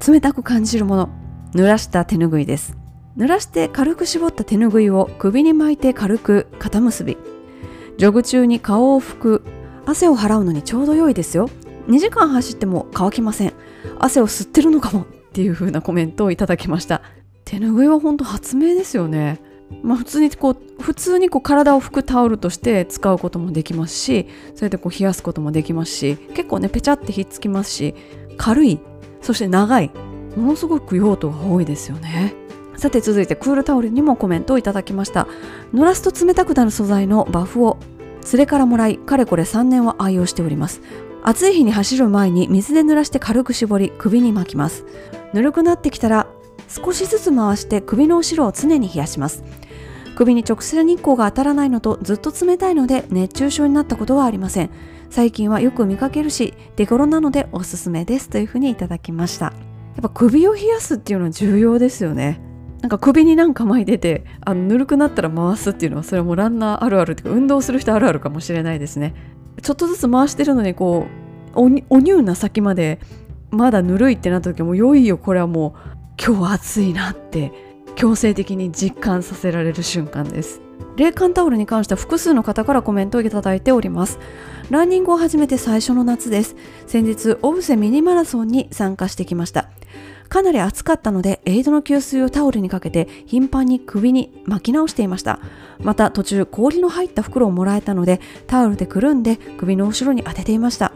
[0.07, 1.11] 冷たく感じるもの
[1.55, 2.77] 濡らした手ぬぐいです。
[3.17, 7.17] 濡らして軽く絞った手ぬぐいを首に巻いて軽く肩結び。
[7.97, 9.45] ジョグ中に顔を拭く
[9.87, 11.49] 汗を払うのにちょうど良いですよ。
[11.89, 13.55] 2時間走っても乾きません。
[13.99, 17.03] 汗を吸ってるのかもっていう風なコメントをいただきました。
[17.45, 19.41] 手ぬぐいは本当発明ですよね。
[19.83, 27.95] まあ普通にこう普通にこう体を拭くタオルとして使うこともできますしそれでこう冷やすこともできますし結構ねペチャってひっつきますし
[28.37, 28.79] 軽い
[29.23, 29.91] そして長い
[30.37, 32.35] ものすごく用途が多いですよね。
[32.77, 35.27] さて続いてクールタオルにもコメントをいただきました。
[35.73, 37.79] 濡らすと冷たくなる素材のバフを
[38.33, 40.81] 連れからもらいかれこれ3年は愛用しております。
[41.23, 44.85] 暑い日に走る前に水で濡らして軽く絞り首に巻きます。
[45.33, 46.27] ぬるくなってきたら
[46.69, 49.45] 少しずつ回して首の後ろを常に冷やします。
[50.17, 54.71] 首に直接日光が当たらないのとずっと冷たいので熱中症になったことはありません。
[55.11, 59.47] 最近はよく見かけるし手頃なのでおすすめですというふうにいただきました。
[59.47, 59.53] や
[60.01, 62.41] っぱ首を冷やすっていうのは重要ですよね。
[62.83, 69.15] なんか首になんか巻いててあのぬるくなったら回すっていうのはそれはもうランナーあるあるっていうか運動する人あるあるかもしれないですね。
[69.63, 71.07] ちょっとずつ回してるのにこ
[71.55, 73.01] うお乳な先まで
[73.51, 77.53] まだぬるいってなった時もいよいよこれはもう今日は暑いなって
[77.95, 80.61] 強制的に実感させられる瞬間です。
[80.97, 84.19] 冷感タオルに関しては複数の方からコメントをいただいております。
[84.71, 86.57] ランニングを始めて最初の夏です。
[86.87, 89.69] 先日オブセミニマラソンに参加してきました。
[90.29, 95.39] かなり暑かったのでエイドの給水をタオルにかけて頻繁に首に巻き直していました。
[95.83, 100.93] また途中氷の入った袋をもらえたのでタオルでくるんで首の後ろに当てていました。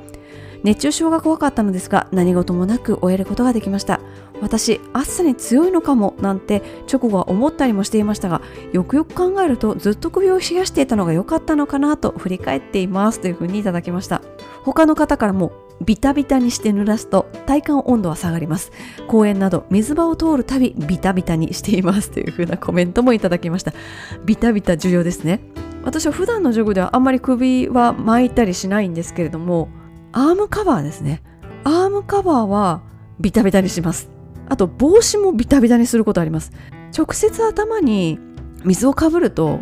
[0.62, 4.00] 熱中症が怖かったのですが何事もなく終えることができました。
[4.42, 8.40] 私暑さに強いのかもなんて直後は思ったりもしていましたが
[8.72, 14.22] よくよく考えるとずっと首を冷やしていたのが良かったのかなと振り返っていますというふうにいただきました。
[14.64, 18.70] 他の方からもビタビタにして濡らすと体感温度は下がります。
[19.08, 23.72] 公園など水場を通るたびビタビタにしていますというふうなコメントもいただきました。
[24.24, 25.40] ビタビタ重要ですね。
[25.82, 29.70] 私は普段のジョグではあんまり首は巻いたりしないんですけれども
[30.12, 31.22] アームカバーですね。
[31.64, 32.82] アームカバーは
[33.18, 34.10] ビタビタにします。
[34.48, 36.52] あと帽子もビタビタにすることあります。
[36.96, 38.18] 直接頭に
[38.64, 39.60] 水をかぶると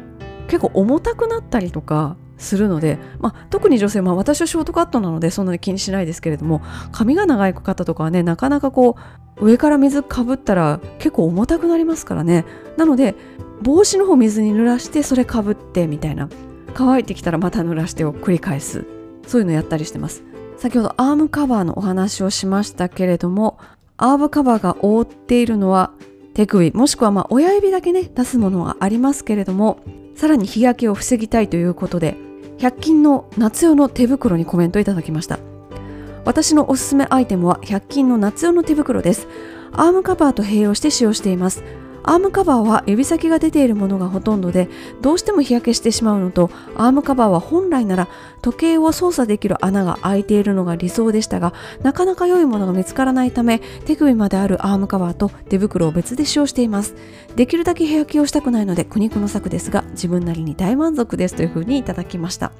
[0.48, 8.96] 結構重たくなったりとかするので、まあ、特に女性、まあ、私はショートカットなのでそんなに気にしないですけれども髪が長い方とかはねなかなかこ
[9.36, 12.44] う上から水かぶったら結構重たくなりますからね。
[12.76, 13.14] なので
[13.62, 16.28] 帽子の方水に濡らしてそれかぶってみたいな。
[16.74, 18.84] 乾いてきたらまた濡らしてを繰り返す。
[19.26, 20.22] そういうのやったりしてます。
[20.58, 23.58] 先ほどアームカバーのお話をしましたけれども
[23.96, 25.92] アームカバーが覆っているのは
[26.34, 29.80] 手首もしくはま親指だけね出すものがありますけれども
[30.16, 32.16] さらに日焼けを防ぎたいということで
[32.58, 35.38] 100均の夏用の手袋にコメントいただきました。
[36.24, 39.28] 私のおすすめアイテムは100均の夏用の手袋です。
[39.72, 41.62] アームカバーと併用して使用しています。
[42.08, 44.70] アームカバーは指先が出ているものがほとんどで
[45.02, 48.08] どうしても日焼けしてしまうのとアームカバーは本来なら
[48.40, 56.94] 時計を操作できる穴が開いているのが理想でしたがなかなか良いものが見つからないため手首まであるアームカバーと手袋を別で使用しています。
[57.36, 62.52] できるだけ日焼けをしたくないので苦肉の策ですが自分なりに大満足ですというふうにいただきました。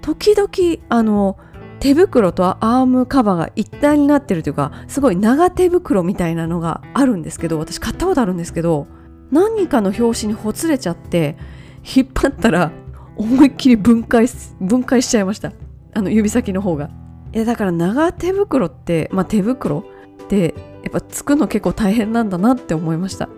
[0.00, 1.36] 時々あの
[1.84, 8.86] 手袋とアームカバーが一体になってるというかすごい長手袋みたいなのがあるんですけど私買ったことあるんですけど
[9.30, 11.36] 何かの拍子にほつれちゃって
[11.84, 12.72] 引っ張ったら
[13.16, 14.26] 思いっきり分解
[14.62, 15.52] 分解しちゃいました。
[15.92, 16.88] あの指先の方が。
[17.34, 19.84] いやだから長手袋ってまあ手袋
[20.24, 23.28] ってやっぱつくの結構大変なんだなって思いました。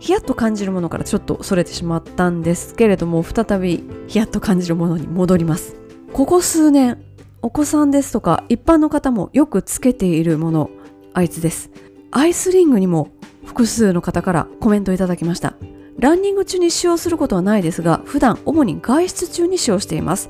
[0.00, 5.76] ヒヤッと感じるものからちょっとそれてしまったんですけれども再びヒヤッと感じるものに戻ります。
[6.12, 7.05] ここ数年
[7.46, 10.68] お子さんですとか一般の方もよくつけているもの
[11.14, 11.70] あいつです。
[12.10, 13.12] アイスリングにも
[13.44, 15.54] 複数の方からコメントいただきました。
[16.00, 20.28] ランニング中に使用することはないですが普段主に外出中に使用しています。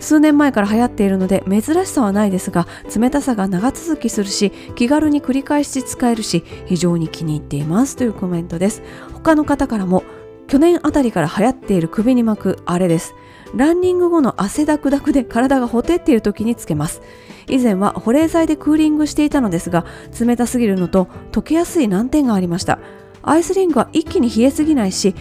[0.00, 7.94] 数年前から流行っているので珍しさはないですが冷たさが長続きするし気軽に繰り返し使えるし非常に気に入っています。
[7.94, 8.82] というコメントです。
[9.12, 10.02] 他の方からも
[10.48, 13.14] 去年あたりから流行っている首に巻くあれです。
[13.54, 17.00] ランニング後の汗だくだくで体がほてっている時につけます。
[17.48, 19.86] 以前は保冷剤でクーリングしていたのですが
[20.18, 22.80] 冷たすぎるのと溶けやすい難点がありました。
[23.22, 25.14] アイスリングは一気に冷えすぎないし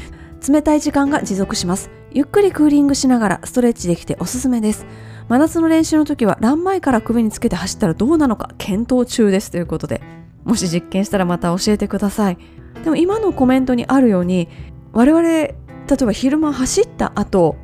[0.48, 1.90] 冷たい時間が持続します。
[2.12, 4.86] ゆっくりクーリングしながらストレッチできておすすめです。
[5.28, 9.52] 真夏の練習の時はラン前から首につけて走ったらどうなのか検討中です。
[9.52, 10.02] ということで
[10.44, 12.38] もし実験したらまた教えてください。
[12.84, 14.48] でも今のコメントにあるように
[14.94, 15.54] 我々例
[16.02, 17.56] えば昼間走った後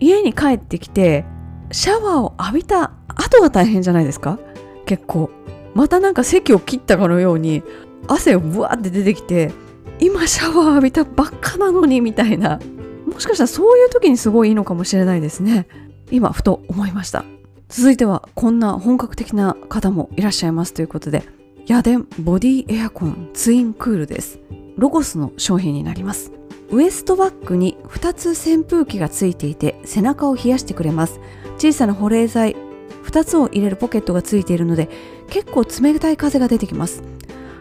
[0.00, 1.24] 家に帰ってきて
[1.72, 4.38] シャワーを浴びた後が大変じゃないですか？
[4.86, 5.30] 結構。
[5.74, 7.62] またなんか席を切ったかのように
[8.06, 9.52] 汗をブワーって出てきて
[10.00, 12.58] 今シャワー浴びたばっかなのにみたいな。
[13.06, 15.66] もしかしたらそういう時にすごいいいのかもしれないですね。
[16.10, 17.24] 今ふと思いました。
[17.68, 21.22] 続いてはこんな本格的な方もいらっしゃいますということで
[21.66, 24.38] ヤデンボディエアコンツインクールです。
[24.76, 26.32] ロゴスの商品になります。
[26.70, 31.20] ウエストバッグに2つ扇風機がついていて背中を冷やしてくれます。
[31.56, 32.56] 小さな保冷剤
[33.04, 34.88] 2つを入れるポケットがついているので
[35.28, 37.02] 結構冷たい風が出てきます。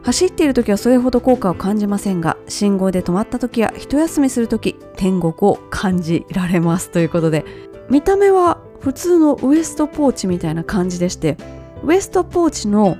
[0.03, 6.91] 走っている時はそれほど効果を感じませんが信号で止まった時や一休みする時天国を感じられます。
[6.91, 7.45] ということで
[7.89, 11.37] 見た目は普通のウエストポーチみたいな感じでして
[11.83, 12.97] ウエストポーチの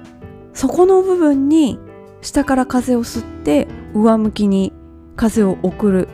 [0.54, 1.80] 底の部分に
[2.22, 4.74] 下から風を吸って上向きに
[5.18, 6.08] 風を送る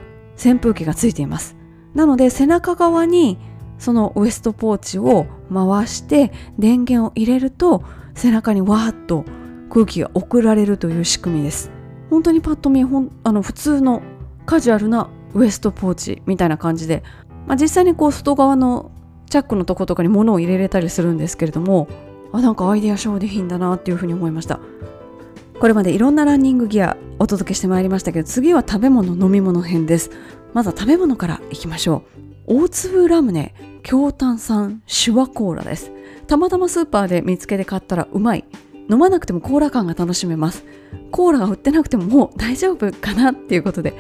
[0.44, 1.56] 扇風機がついています。
[1.94, 3.38] なので背中側に
[3.78, 7.84] そのウエストポーチを回して電源を入れると
[8.16, 9.26] 背中にわーっと
[9.70, 11.70] 空気が送られるという仕組みです。
[12.10, 14.01] 本当にパッと見ほんあの普通の
[14.45, 17.04] カジュアルなウエストポーチみたいな感じで、
[17.47, 18.91] まあ、実際にこう外側の
[19.30, 21.88] チャックのとことかに物を入れれたりするんですけれども
[22.32, 24.60] あなんかアイデア商品だなっていうふうに思いました。
[25.64, 30.11] これまでいろんなランニングギアお届けしてまいりましたけど次は食べ物飲み物編です。
[30.51, 32.03] まずは食べ物からいきましょ
[32.47, 32.64] う。
[32.66, 35.93] 大粒ラムネ強炭酸シュワコーラです。
[36.28, 38.43] たまたまスーパーで見つけて買ったらうまい。
[38.91, 40.66] 飲まなくてもコーラ感が楽しめます。
[41.11, 43.93] コーラが売ってなくてももう大丈夫かなっていうことで。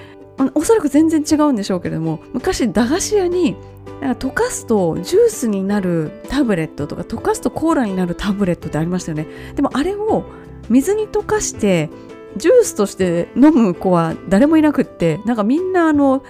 [0.55, 3.55] おそらく全然違うんでしょうけれども昔駄菓子屋に
[4.01, 9.27] 溶かすとジュースになるタブレットとか溶かすとコーラになるタブレットってありましたよね。
[9.55, 10.25] でもあれを
[10.69, 11.89] 水に溶かして
[12.37, 16.23] ジュースとして飲む子は誰もいなくってなんかみんなあの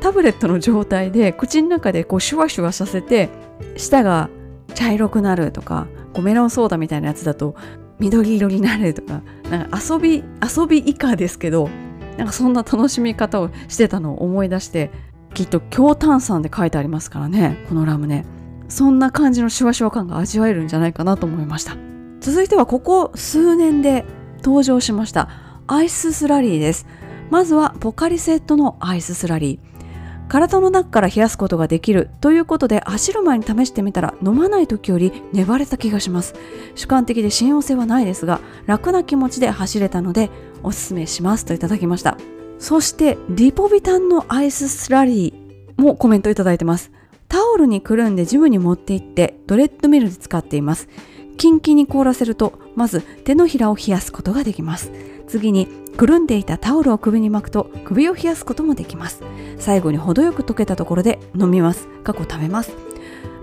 [0.00, 3.28] タブレットの状態で口の中でこうシュワシュワさせて
[3.76, 4.30] 舌が
[4.74, 7.54] 茶色くなるとかこうメロンソーダみたいなやつだと
[7.98, 11.68] 緑色になるとかなんか遊び遊び以下ですけど
[12.16, 14.90] なんかそんな楽しみ方をしてたのを思い出して
[15.34, 18.24] きっと強炭酸で書いてありますからねこのラムネ。
[18.68, 21.89] そんな感じのシュワシュワ感が味わえるんじゃないかなと思いました。
[22.20, 24.04] 続いてはここ数年で
[24.42, 25.30] 登場しました
[25.66, 26.86] アイススラリーです。
[27.30, 30.28] まずはポカリセットのアイススラリー。
[30.28, 36.34] 体の中から冷やすことができるということで走る前に試してみたら飲まない時より粘れた気がします。
[36.74, 40.30] 主観的で信用性はないですが楽な気持ちで走れたので
[40.62, 42.18] おすすめしますといただきました。
[42.58, 46.92] そしてリポビタンのアイススラリーもコメントいただいてます。
[47.28, 50.88] タオルにくるんでジムに持って行ってドレッドミルで使っています。
[51.36, 54.92] キンキンに凍らせるとまず手のひらを冷やすことができます。
[55.26, 59.22] 次にくるんでいたタオルを首に巻くと首を冷やすこともできます。
[59.58, 61.88] 最後に程よく溶けたところで飲みます。
[62.04, 62.72] 過去食べます。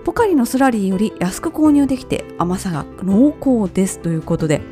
[0.04, 4.62] ポカリのスラリーより安く購入できて甘さが濃厚ですということで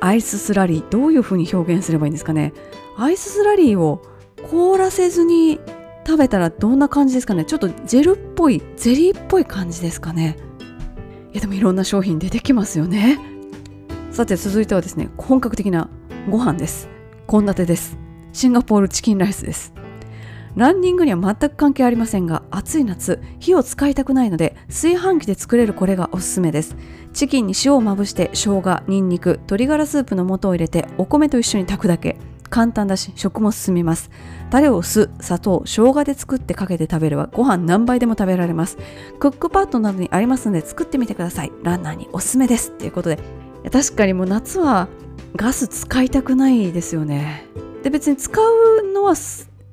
[0.00, 2.52] アイススラリーどういう風に表現すればいいんですかね。
[2.96, 4.02] アイススラリーを
[4.50, 5.60] 凍らせずに
[6.06, 7.44] 食べたらどんな感じですかね。
[7.44, 10.36] ちょっとジェルっぽいゼリーっぽい感じですかね。
[11.38, 13.18] やでもいろんな商品出てきますよね。
[14.10, 15.88] さて続いてはですね本格的な
[16.28, 16.88] ご飯です。
[17.28, 17.96] 献立です。
[18.32, 19.72] シンガポールチキンライスです。
[20.56, 26.76] ランニングには全く関係ありませんが暑い夏火を使いたくないので炊飯器で作れるこれがおすすめです。
[27.12, 32.16] チキンに塩をまぶして生姜ニンニク鶏ガラスープの素を入れてお米と一緒に炊くだけ。
[32.48, 34.10] 簡単だし食も進みます。
[34.50, 38.78] タレを酢砂糖生姜で作ってかけて食べればご飯何杯でも食べられます。
[39.18, 41.52] クックパッドなどにありますので作ってみてください。
[41.62, 43.18] ランナーにおすすめですということで。
[43.72, 44.88] 確かにもう夏は
[45.36, 47.46] ガス使いたくないですよね。
[47.82, 49.14] で別に使うのは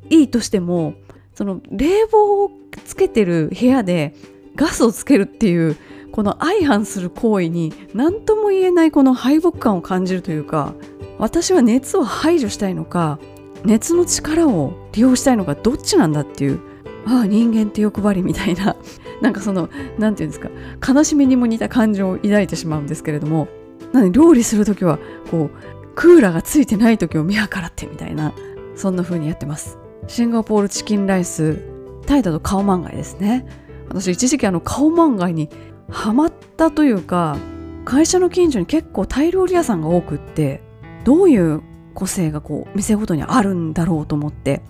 [0.10, 0.94] いいとしても
[1.34, 2.52] その冷房を
[2.86, 4.16] つけてる部屋で
[4.56, 5.76] ガスをつけるっていう
[6.12, 10.74] この相反する行為に何とも言えないこの敗北感を感じるというか
[11.18, 13.20] 私は熱を排除したいのか
[13.63, 16.59] 熱の力を利用したいのかどっちなんだっていう
[17.05, 18.76] ああ人間って欲張りみたいな
[19.22, 23.47] なんかその何て言うんですか悲しみにも似た感情を抱いてしまうんですけれども
[23.93, 24.99] なので料理する時は
[25.32, 28.34] こうクーラーがついてない時を見計らってみたいな
[28.76, 29.78] そんな風にやってます。
[30.07, 31.61] シンガポールチキンライス
[32.05, 33.47] タイだとカオマンガイですね。
[33.88, 35.49] 私一時期あのカオマンガイに
[35.89, 37.38] ハマったというか
[37.86, 40.61] 会社の近所に結構タイ料理屋さんが多くって
[41.06, 41.62] どういう
[41.93, 44.62] 個性がこう店ごとにあるんだろうと思って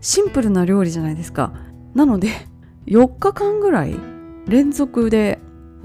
[0.00, 1.52] シンプルな料理じゃないですか。
[1.94, 2.28] なので
[2.88, 3.94] 4日間ぐらい
[4.48, 5.38] 連続で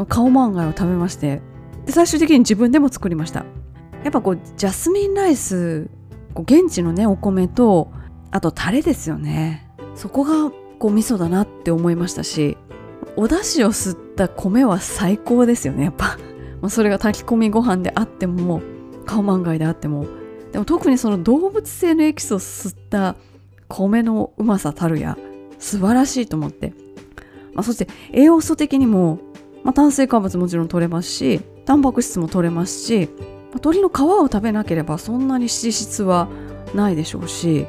[0.07, 1.41] カオマンガイを食べまして
[1.85, 3.45] で最終的に自分でも作りました。
[4.03, 5.89] やっぱこうジャスミンライス
[6.33, 7.91] こう現地のねお米と
[8.31, 9.69] あとタレですよね。
[9.95, 12.57] そこがこう味噌だなって思いましたし
[13.15, 16.17] お出汁を吸った米は最高ですよねやっぱ。
[16.69, 18.76] それが炊き込みご飯であってももう
[19.07, 20.05] カオマンガイであっても
[20.51, 23.15] でも特にその動物性のエキスを吸った
[23.67, 25.17] 米のうまさたるや
[25.57, 26.73] 素晴らしいと思って、
[27.53, 29.19] まあ、そして栄養素的にも、
[29.63, 36.29] まあ、炭水化物もちろん取れますしタンパク質も取れますしまあ鶏の皮を食べなければそんなに脂質は
[36.75, 37.65] ないでしょうし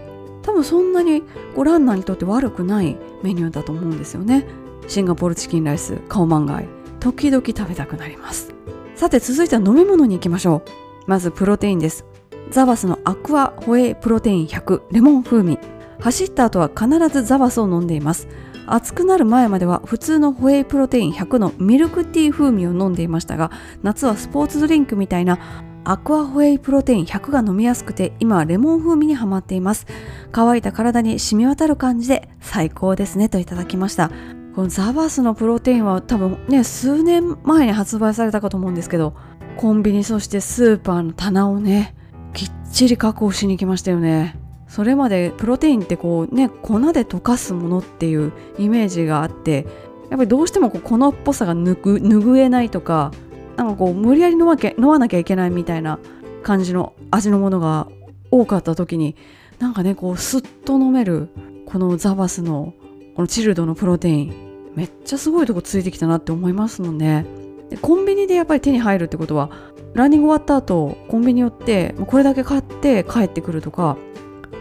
[0.48, 1.22] 多分そんなに
[1.54, 4.46] こうランナーにとって悪くないメニューだと思うんですよね。
[4.86, 6.68] シンガポールチキンライスカオマンガイ。
[7.00, 8.54] 時々食べたくなります。
[8.94, 10.87] さて続いては飲み物に行きましょう。
[11.08, 12.04] まずプロテインです。
[12.50, 15.58] ザバスのアクアホエイプロテイン100レモン風味。
[16.00, 18.28] 走った後は必ずザバスを飲んでいます。
[18.66, 23.50] 暑くなる前までは普通のホエイプロテイン100のミルクティー風味を飲んでいましたが
[23.82, 25.38] 夏はスポーツドリンクみたいな
[25.84, 29.86] アクアホエイプロテイン100が飲みやすくて今はレモン風味にはまっています。
[30.32, 34.10] 乾いた体に染み渡る感じで最高ですねといただきました。
[34.54, 39.14] このザバスのプロテインは多分ね数年前に発売されたかと思うんですけど
[39.58, 41.92] コンビニそしてスーパーの棚をね
[42.32, 44.38] きっちり確保しに来ましたよね。
[44.68, 49.66] それまでプロテインってこうね粉で溶かすものっていうイメージがあって
[50.10, 53.10] やっぱりどうしてもこう粉っぽさが拭えないとか
[53.56, 55.98] なんかこう無理やり飲まけ飲まなきゃいけないみたいな
[56.44, 57.88] 感じの味のものが
[58.30, 59.16] 多かった時に
[59.58, 61.30] なんかねこうスッと飲める
[61.66, 62.74] このザバスの
[63.16, 67.24] このチルドのプロテインめっちゃすごいとこついてきたなって思いますので
[67.70, 69.50] でコンビニでやっぱり手に入るってことは
[69.94, 73.96] ランニング終わった後コンビニ寄ってこれだけ買って帰ってくるとか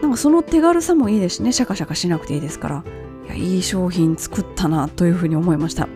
[0.02, 1.52] なんかその手軽さもいいですしね。
[1.52, 2.84] シャカシャカしなくていいですから。
[3.26, 5.88] いやいい商品作ったなというふうに思いました。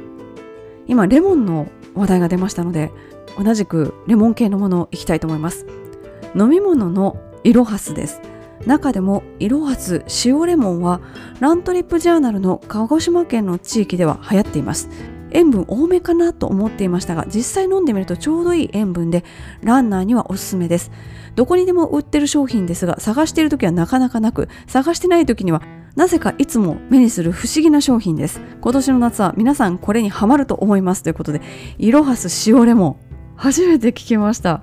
[0.87, 2.91] 今レモンの話題が出ましたので
[3.43, 5.67] 同じくレモン系のものいきたいと思います。
[6.35, 8.21] 飲み物のイロハスです。
[8.67, 11.01] 中でもイロハス塩レモンは
[11.41, 14.89] ラントリップジャーナルの鹿児島県の地域では流行っています。
[15.35, 19.25] 塩分多めかなと思っていましたが実際飲んでみるとちょうどいい塩分で
[19.63, 20.91] ランナーにはおすすめです。
[21.35, 25.63] どこにでも売ってる商品ですが探している時はなかなかなく探してない時には
[25.97, 28.41] なぜかいつも目にする不思議な商品です。
[28.61, 31.41] 今年の夏は皆さんこれにハマると思いますということで
[31.79, 32.97] イロハス塩レモン
[33.37, 34.63] 初めて聞きました。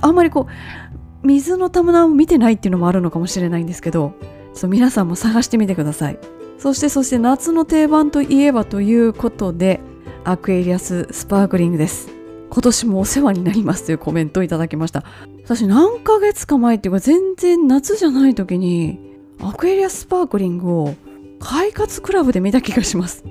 [0.00, 4.14] あんまりこう水の玉を見てないっていうのもあるのかもしれないんですけど
[4.54, 6.18] ちょっと皆さんも探してみてください。
[6.58, 9.80] そしてそして夏の定番といえばということで
[10.24, 12.08] アクエリアススパークリングです。
[12.50, 15.04] 今年もお世話になりますというコメントをいただきました。
[15.44, 18.98] 私何ヶ月か前っていうか全然夏じゃない時に
[19.40, 20.94] アクエリアススパークリングを
[21.38, 23.24] 快活クラブで見た気がします。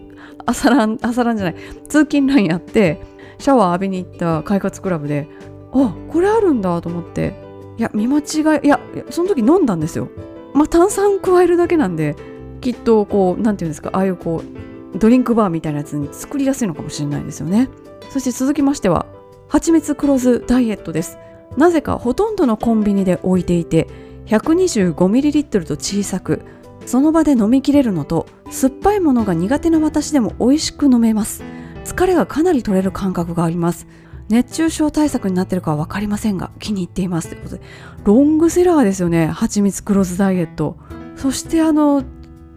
[0.45, 1.55] 朝ラン朝ランじゃない。
[1.87, 3.01] 通勤ラインやって
[3.37, 5.27] シャワー浴びに行った快活クラブで
[5.73, 7.47] あこれあるんだと思って。
[7.77, 8.77] いや見間違いいや
[9.09, 10.09] その時飲んだんですよ。
[10.53, 12.15] まあ炭酸加えるだけなんで
[12.59, 17.69] きっとこう何て言うんですかああいうこうドリンクバーみたいなやつに作りやすいのかもしれないですよね。
[18.09, 19.05] そして続きましては
[19.47, 21.17] 蜂蜜黒酢ダイエットです。
[21.57, 23.87] なぜかほとんどのコンビニで置いていて
[24.27, 26.41] 125ml と小さく
[26.85, 31.43] その場で飲みきれるのと酸っぱいものが苦手な私でも美味しく飲めます。
[31.85, 33.87] 疲れがかなり取れる感覚があります。
[34.29, 37.29] 熱中症対策になってるかは分かりませんが気に入っています。
[37.29, 37.61] ということで
[38.03, 40.77] ロングセラーですよね蜂蜜黒酢ダイエット。
[41.15, 42.03] そしてあの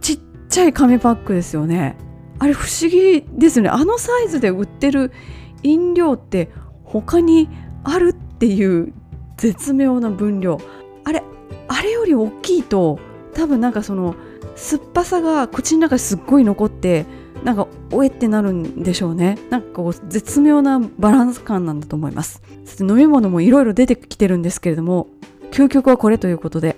[0.01, 1.97] ちっちゃい紙パックですよね。
[2.43, 3.69] あれ不思議ですね。
[3.69, 5.13] あのサイズで売ってる
[5.63, 6.51] 飲料って
[6.83, 7.49] 他に
[7.85, 8.93] あるっていう
[9.37, 10.59] 絶妙な分量。
[11.05, 11.23] あれ
[11.69, 12.99] あれより大きいと
[13.33, 14.17] 多分なんかその
[14.57, 17.07] 酸っぱさが口の中すっごい残って
[17.45, 19.39] なんかおえってなるんでしょうね。
[19.49, 22.43] なんかこう絶妙なバランス感なんだと思います。
[22.65, 25.07] そして飲み物もいろいろ出てきてるんですけれども
[25.53, 26.77] 究極はこれということで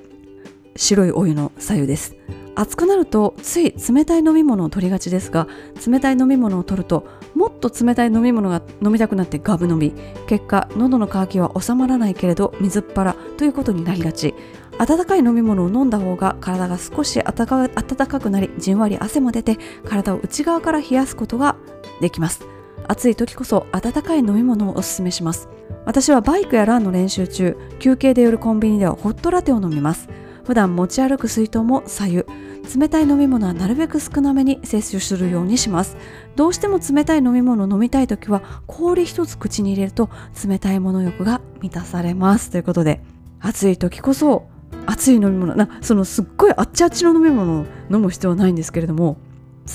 [0.76, 2.14] 白いお湯の左右です。
[2.57, 5.48] 暑くなるとつい冷たい飲み物を取りがちですが
[5.86, 9.92] 冷たい飲み物を取るともっと冷たい飲み物が飲みたくなってガブ飲み。
[10.28, 14.34] 結果喉の渇きは収まらないけれど水っ腹ということになりがち。
[14.78, 21.57] 温かい飲み物を飲んだ方が体が少し温かくなりじんわり汗も出て体を内側から冷やすことが
[22.00, 22.46] できます。
[22.86, 25.48] 暑い時こそ温かい飲み物をおすすめします。
[25.86, 30.09] 私はバイクやランの練習中休憩で寄るコンビニではホットラテを飲みます。
[30.44, 32.43] 普段持ち歩く水筒も左右。
[32.74, 35.96] 冷たい飲み物はなるべく少なめに摂取するようにします。
[36.36, 40.10] どうしても冷たい飲み物を飲みたい時は氷一つ口に入れると
[40.46, 42.50] 冷たいもの欲が満たされます。
[42.50, 43.00] ということで
[43.40, 44.46] 暑い時こそ
[44.86, 49.16] 熱い飲み物なそのすっごいあっちあっちの飲み物を飲む必要はないんですけれども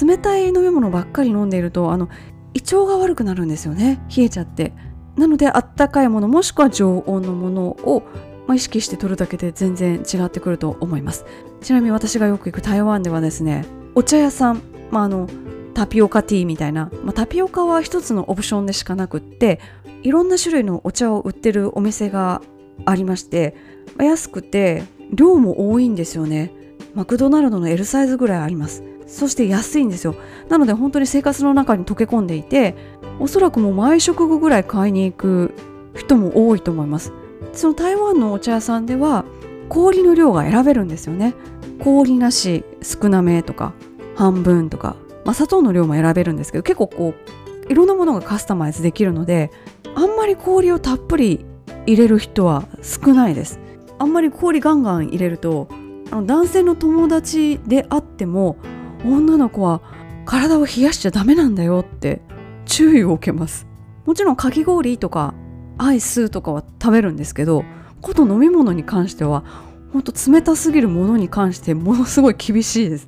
[0.01, 2.09] 冷たい飲み物ばっかり飲んでいるとあの
[2.53, 4.01] 胃腸が悪くなるんですよね。
[4.15, 4.73] 冷えちゃって。
[5.15, 8.03] なのであったかいものもしくは常温のものを、
[8.47, 11.25] まあ、意識して取るだけで全然違ってくると思います。
[11.61, 15.27] ちなみに私がよく行く台湾ではですねお茶屋さん、まあ、あの
[15.73, 19.59] タピオカティーみたいな、まあ、タピオカは一つのオプションでしかなくって
[20.03, 22.41] いろんな種類のお茶を売ってるお店が
[22.85, 23.55] ありまして
[23.97, 26.51] 安くて量も多いんですよね。
[26.93, 28.83] マクドナルドの L サイズぐらいあります。
[29.07, 30.15] そして安いんですよ。
[30.49, 32.75] なので本当に生活の中に溶け込んでいて
[33.19, 35.55] おそらくもう毎食後ぐらい買いに行く
[35.95, 37.11] 人も多いと思います。
[37.53, 39.25] その台湾のお茶屋さんでは
[39.69, 41.35] 氷の量が選べるんですよね。
[41.83, 43.73] 氷なし少なめとか
[44.15, 49.51] 半分とか、まあ、砂糖の量も選べるんですけど結構こういろんなものがカスタマイズできるので
[49.95, 51.45] あんまり氷をたっぷり
[51.85, 53.59] 入れる人は少ないです。
[53.97, 55.67] あんまり氷ガンガン入れると
[56.11, 58.57] あの男性の友達であっても
[59.05, 59.81] 女の子は
[60.25, 62.21] 体を冷やしちゃダメなんだよって
[62.65, 63.67] 注意を受けます。
[64.05, 65.33] もちろんかき氷とか
[65.77, 67.63] アイスとかは食べるんですけど
[68.01, 69.43] こと飲み物に関しては
[69.93, 73.07] ほんと冷たすぎるものに関してものすごい厳しいです。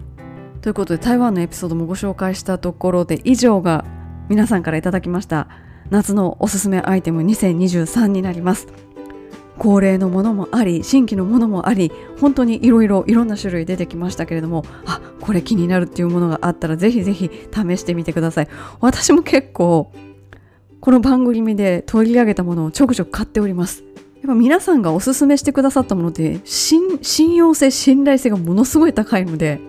[0.62, 3.84] ということで台湾のエピソードもご紹介したところで以上が
[4.30, 5.48] 皆さんからいただきました
[5.90, 8.68] 夏のおすすめアイテム2023になります。
[9.58, 18.48] 恒例のものもあり新規のものもあり本当にいろいろいろんな種類出てきましたけれどもあこれ気になるっていうものがあったらぜひぜひ試してみてください。
[18.80, 19.92] 私も結構
[20.80, 23.84] この番組で取り上げたものをちょくちょく買っております。
[24.22, 29.60] やっぱ皆さんがおすすめしてくださったものって信用性信頼性がものすごい高いので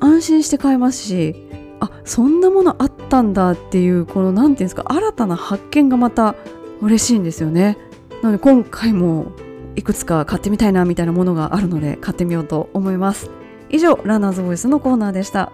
[0.00, 1.36] 安心して買えますし
[1.80, 6.36] あそんなものあっったんだっていうこの何て言うんですか新たな発見がまた
[6.80, 7.78] 嬉しいんですよね。
[8.22, 9.32] なので今回も
[9.74, 13.30] いくつか買ってみたいなみたいなものがあるので買ってみようと思います。
[13.70, 15.50] 以上ランナーズボイスのコーナーでした。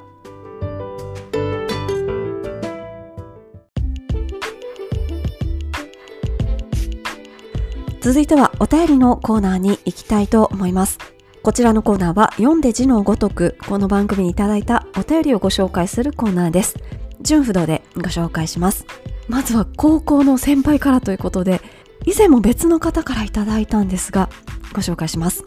[8.04, 10.98] 続いてはお便りのコーナーに行きたいと思います。
[11.42, 16.76] こちらのコーナーは読んで字のごとくこの番組にいただいたお便りをご紹介するコーナーです。
[17.22, 18.84] 純不動でご紹介します。
[19.26, 21.62] まずは高校の先輩からということで
[22.04, 24.28] 以前も別の方からいただいたんですが
[24.74, 25.42] ご紹介します。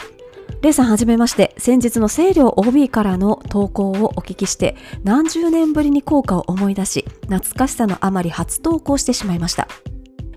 [0.63, 1.53] レイさんはじめまして。
[1.59, 9.67] 先日の清涼 OB からの投稿をお聞きして何十年ぶりに効果を思い出し懐かしさのあまり初投稿してしまいました。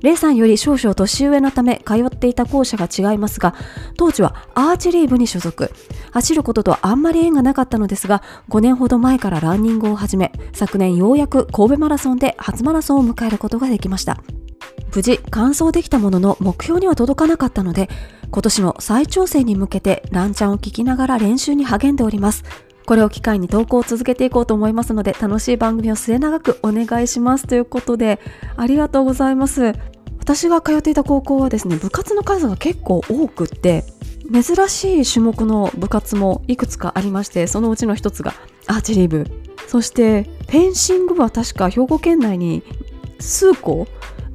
[0.02, 3.54] レイさんより少々年上のため通っていた校舎が違いますが、
[3.96, 5.70] 当時はアーチェリー部に所属。
[6.12, 14.22] 走ることとあんまり縁がなかったのですが、5年ほど前からランニングを始め、昨年ようやく神戸マラソンで初マラソンを迎えることができました。
[14.94, 17.88] 無事完走できたものの目標には届かなかったので
[18.30, 22.44] 今年の再挑戦に向けてランチャンを聞きながら練習に励んでおります
[22.86, 27.46] これを機会に投稿を続けていこうと思いますので楽しい番組を末永くお願いします。
[27.46, 28.20] ということで
[28.56, 29.74] ありがとうございます。
[30.18, 33.84] 私が通っていた高校はですね部活の数が結構多くって
[34.32, 38.34] 珍しい種目の部活もいくつかありましてそのうちの一つが
[38.66, 39.26] アーチェリー部。
[39.66, 42.64] そしてフェンシング部は確か兵庫県内に
[43.20, 43.86] 数校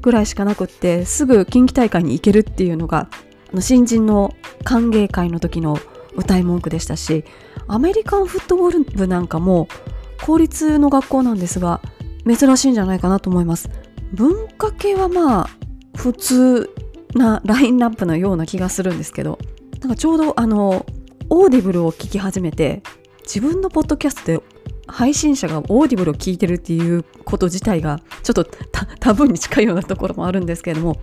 [0.02, 3.10] ぐらいしかなくってすぐ近畿大会に行けるっていうのが
[3.60, 4.34] 新人の
[4.64, 5.78] 歓迎会の時の
[6.16, 7.26] 謳い文句でしたし
[7.68, 9.68] アメリカンフットボール部なんかも
[10.24, 11.82] 公立の学校なんですが
[12.28, 13.70] 珍しいんじゃないかなと思います。
[14.14, 15.50] 文化系はまあ
[15.96, 16.74] 普通
[17.14, 19.40] なラインナップのような気がするんですけど
[19.82, 20.86] なんかちょうどあの
[21.30, 22.82] オーディブルを聞き始めて
[23.24, 24.42] 自分のポッドキャストで
[24.88, 28.46] 配信者がオーディブルを聞いてるっていうこと自体がちょっと
[29.00, 30.98] タブーに近いようなところもあるんですけれども、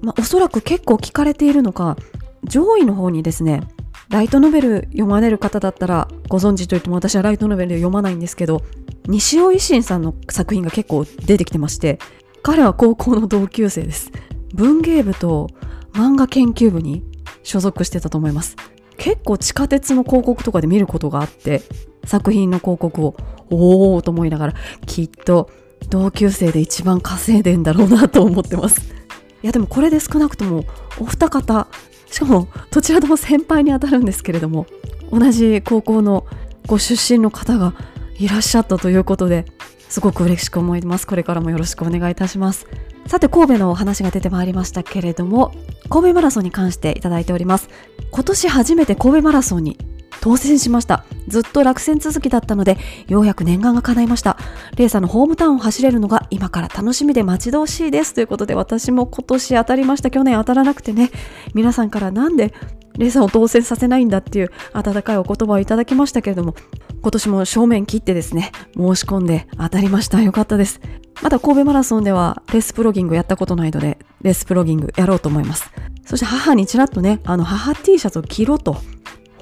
[0.00, 1.96] まあ、おそらく結構聞かれているのか
[2.44, 3.60] 上位の方にですね
[4.08, 8.62] ライトノベル読まれる方だったらご存知といっても私はライトノベル読まないんですけど
[9.06, 11.98] 西尾維新さんの作品が結構出てきてまして
[12.42, 14.12] 彼は高校の同級生です。
[14.54, 15.48] 文芸部と
[15.92, 17.04] 漫画研究部に
[17.42, 18.56] 所属してたと思います。
[18.96, 21.62] 結構地下鉄の広告とかで見ることがあって
[22.04, 23.16] 作品の広告を
[23.50, 24.54] おおと思いながら
[24.86, 25.50] きっと
[25.90, 28.94] 同級生で一番稼いでんだろうなと思ってます。
[29.42, 30.64] いやでもこれで少なくとも
[31.00, 31.66] お二方
[32.10, 34.66] しかもどちらとも先輩にあたるんですけれども
[35.10, 36.26] 同じ高校の
[36.66, 37.74] ご出身の方が
[38.18, 39.44] いらっしゃったということで
[39.88, 41.06] すごく嬉しく思います。
[41.06, 42.66] これからもよろしくお願いいたします。
[43.06, 45.52] さて神戸のお話が出てまいりましたけれども
[45.88, 47.68] 神戸マラソンに関していただいております。
[48.10, 49.78] 今年初めて神戸マラソンに
[50.20, 51.04] 当選しました。
[51.28, 52.78] ずっと落選続きだったので
[53.08, 54.36] ようやく念願が叶いました。
[54.76, 58.14] レーサーのホームタウンを走れるのが今から楽しみで待ち遠しいです。
[58.14, 60.10] ということで私も今年当たりました。
[60.10, 61.10] 去年当たらなくてね。
[61.54, 62.52] 皆さんからなんで
[62.96, 66.54] レーサーを当選させないんだっていう温かいお言葉をいただきましたけれども
[67.02, 70.22] 今年も正面切ってですね申し込んで当たりました。
[70.22, 70.80] よかったです。
[71.22, 75.70] まだ神戸マラソンではレースプロギングやったことないのでレースプロギングやろうと思います。
[76.04, 78.76] そして母にちらっとねあの母 T シャツを着ろと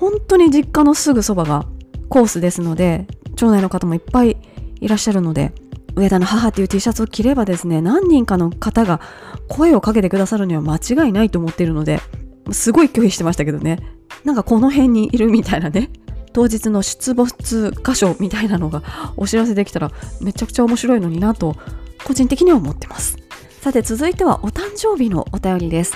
[0.05, 1.65] 本当に実家のすぐそばが
[2.11, 4.37] コースですので町内の方もいっぱい
[4.83, 5.55] いらっしゃるので
[5.95, 9.01] 上田の母っていう T シャツを着ればですね何人かの方が
[9.49, 12.01] 声をかけてくださるには間違いないと思っているので
[12.53, 13.79] すごい拒否してましたけどね。
[14.25, 15.89] なんかこの辺にいるみたいなね。
[16.35, 18.83] 当日の出没箇所みたいなのが
[19.17, 19.91] お知らせできたら
[20.21, 21.57] めちゃくちゃ面白いのになと
[22.05, 23.17] 個人的には思ってます。
[23.63, 25.95] さて続いてはお誕生日のお便りです。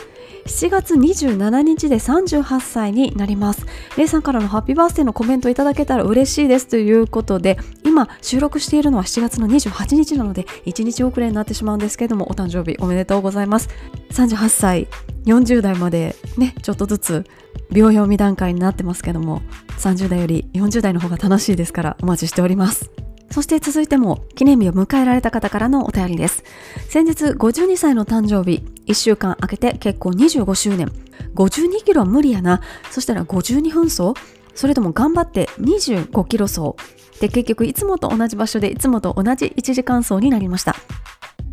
[0.48, 3.66] 7月27日で38歳になります。
[3.96, 13.68] レイさんからのハッピーバースデーのコメントいただけたら嬉しいですということで、今収録しているのは7月の28日なので、1日遅れになってしまうんですけども、お誕生日おめでとうございます。
[14.10, 14.88] 38歳、
[15.26, 17.24] 40代までね、ちょっとずつ
[17.70, 19.42] 秒読み段階になってますけども、
[19.78, 22.90] 30代より40代の方が楽しいですからお待ちしております。
[23.30, 26.44] そして続いても記念日を迎えられた方からのお便りです。
[26.88, 30.90] 先日52歳の誕生日、1週間空けて結婚25周年。
[31.34, 32.60] 52キロは無理やな。
[32.90, 34.14] そしたら52分走
[34.54, 36.74] それとも頑張って25キロ走。
[37.20, 40.74] で結局いつもと同じ場所でいつもと同じ1時間走になりました。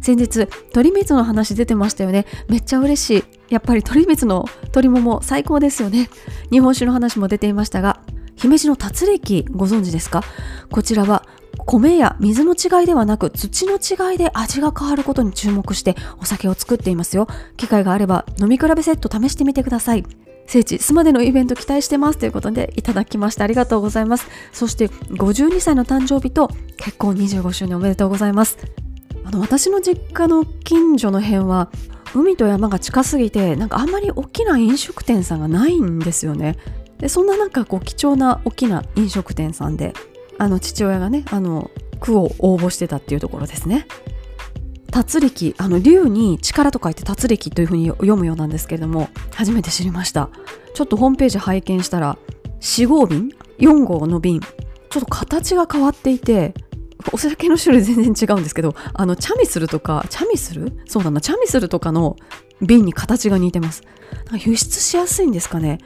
[0.02, 6.10] 先日鳥光の話出てましたよねめっちゃ嬉しいやっぱり鳥光の鳥も最高ですよね
[6.52, 8.00] 日本酒の話も出ていましたが
[8.36, 10.22] 姫路の達歴ご存知ですか？
[10.70, 11.26] こちらは
[11.66, 17.28] 米や水の違いではなく土の違いで味が変わることに注目してお酒を作っていますよ。
[17.57, 20.05] 機会があれば飲み比べセット試してみてください。
[20.47, 22.20] 聖地スマでのイベント期待してます。
[22.20, 24.28] ということでいただきましてありがとうございます。
[24.51, 28.57] そして52歳の誕生日と結婚25周年おめでとうございます。
[29.24, 31.70] あの私の実家の近所の辺は
[32.13, 36.57] 海と山が近すぎてなんかあんまり大きな飲食店さんがないんですよね。
[36.99, 39.93] でそんななんかこう貴重な大きな飲食店さんで
[40.38, 43.88] あの父親がねあの区を応募してたっていうところですね。
[44.92, 50.30] 達力あの竜に力と書いて達力というふうに読むようなんですけれども初めて知りました。
[50.74, 52.18] ちょっとホームページ拝見したら
[52.62, 53.30] 4号瓶
[53.60, 54.40] ？4号の瓶。
[54.40, 56.54] ちょっと形が変わっていて
[57.12, 62.16] お酒の種類全然違うんですけどあのチャミスルとかチャミスルそうだなチャミスルとかの
[62.62, 63.84] 瓶に形が似てます。
[64.34, 65.80] 輸出しやすいんですかね。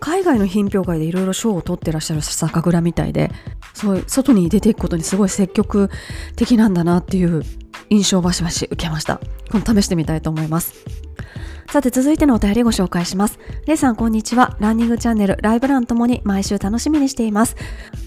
[0.00, 3.30] 海外の品評会でいろいろ賞を取ってらっしゃる酒蔵みたいで
[3.72, 5.90] そう外に出ていくことにすごい積極
[6.36, 7.42] 的なんだなっていう
[7.90, 9.20] 印象をバシバシ受けました。
[9.50, 10.74] この試してみたいと思います。
[11.70, 13.38] さて続いてのお便りご紹介します。
[13.66, 14.56] レイさんこんにちは。
[14.60, 17.56] ランニングチャンネル、ライブランともに毎週楽しみにしています。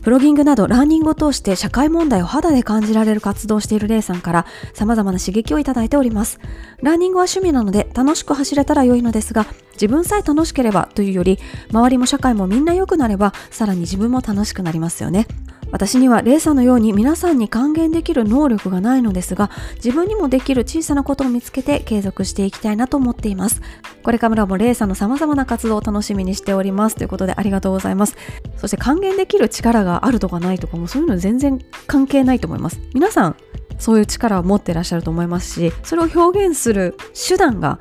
[0.04, 6.40] プロギングなどランニングを通して社会問題を肌で感じられる活動をしているレイさんから様々な刺激をいただいております。
[6.82, 11.38] ランニングは趣味なので楽しく走れたら良いのですが、自分さえ楽しければというより、
[11.72, 15.28] 周りも社会もみんな良くなれば、さらに自分も楽しくなりますよね。
[15.72, 23.62] 私にはレイさんのように皆さんに還元できる能力がないのですが自分にもできる小さなことを見つけて継続していきたいなと思っています。
[24.04, 26.96] これからもレイさんの様々な活動を楽しみにしております。
[26.96, 28.16] ということでありがとうございます。
[28.56, 32.80] そして還元できる力があるとかないとかもそういうの全然関係ないと思います。
[32.94, 33.36] 皆さん
[33.80, 37.80] そういう力を持ってらっしゃると思いますしそれを表現する手段が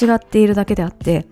[0.00, 1.26] 違っているだけであって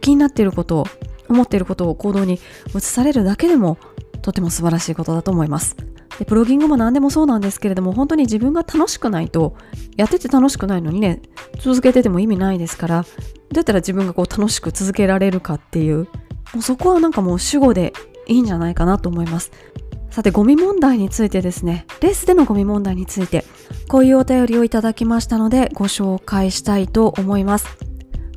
[0.00, 0.86] 気になっていることを
[1.28, 2.40] 思っていることを行動に
[2.74, 3.78] 移されるだけでも
[4.22, 5.76] とても素晴らしいことだと思います。
[6.18, 9.56] でプロギングも何でもそうなんですけれども本当に自分が楽しくないと
[9.96, 11.22] やってて楽しくないのにね
[11.60, 16.08] 続けてても意味ないですからどうやったら自分がこう楽しく続けられるかっていう
[16.52, 17.92] もうそこはなんかもう主語で
[18.26, 19.52] いいんじゃないかなと思います。
[20.10, 23.44] さてゴミ問題についてですねレースでのゴミ問題について
[23.88, 27.66] こういうお便りをいただきましたのでご紹介したいと思います。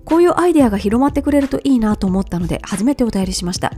[0.04, 3.72] こういうアイデアが広まってくれるといいなと思ったので初めてお便りしました。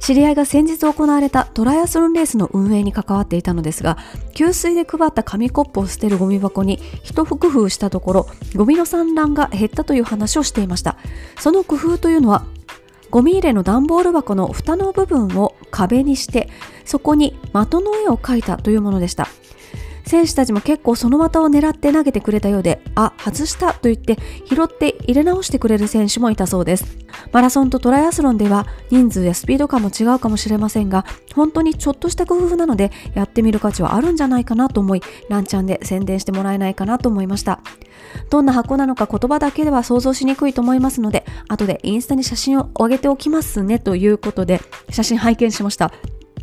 [0.00, 3.98] 知り合いが先日行われたトライアスロンレースの運営に関わっていたのですが
[4.34, 8.26] 給水で配った紙コップを捨てるゴミ箱に一工夫したところ
[8.56, 10.96] ゴミの散乱が減ったという話をしていました。
[11.38, 12.44] その工夫というのは
[13.10, 16.48] ゴミ入れの段ボール箱の蓋の部分を壁にして
[16.84, 19.28] そこに的の絵を描いたというものでした。
[20.10, 26.98] 選手たちも結構その的を狙って投げてくれたようで、あ、外したと言って拾って入れ直してくれる選手もいたそうです。
[27.30, 31.06] マラソンとトライアスロンでは人数やスピード感も違うかもしれませんが、
[31.36, 37.60] 本当にちょっとした工夫なのでやってみる価値はあるんじゃないかなと思い、ランチャンで宣伝してもらえないかなと思いました。
[38.30, 45.92] どんな箱なのか言葉だけでは想像しにくいと思いますので、後でインスタに写真を上げておきますねということで、写真拝見しました。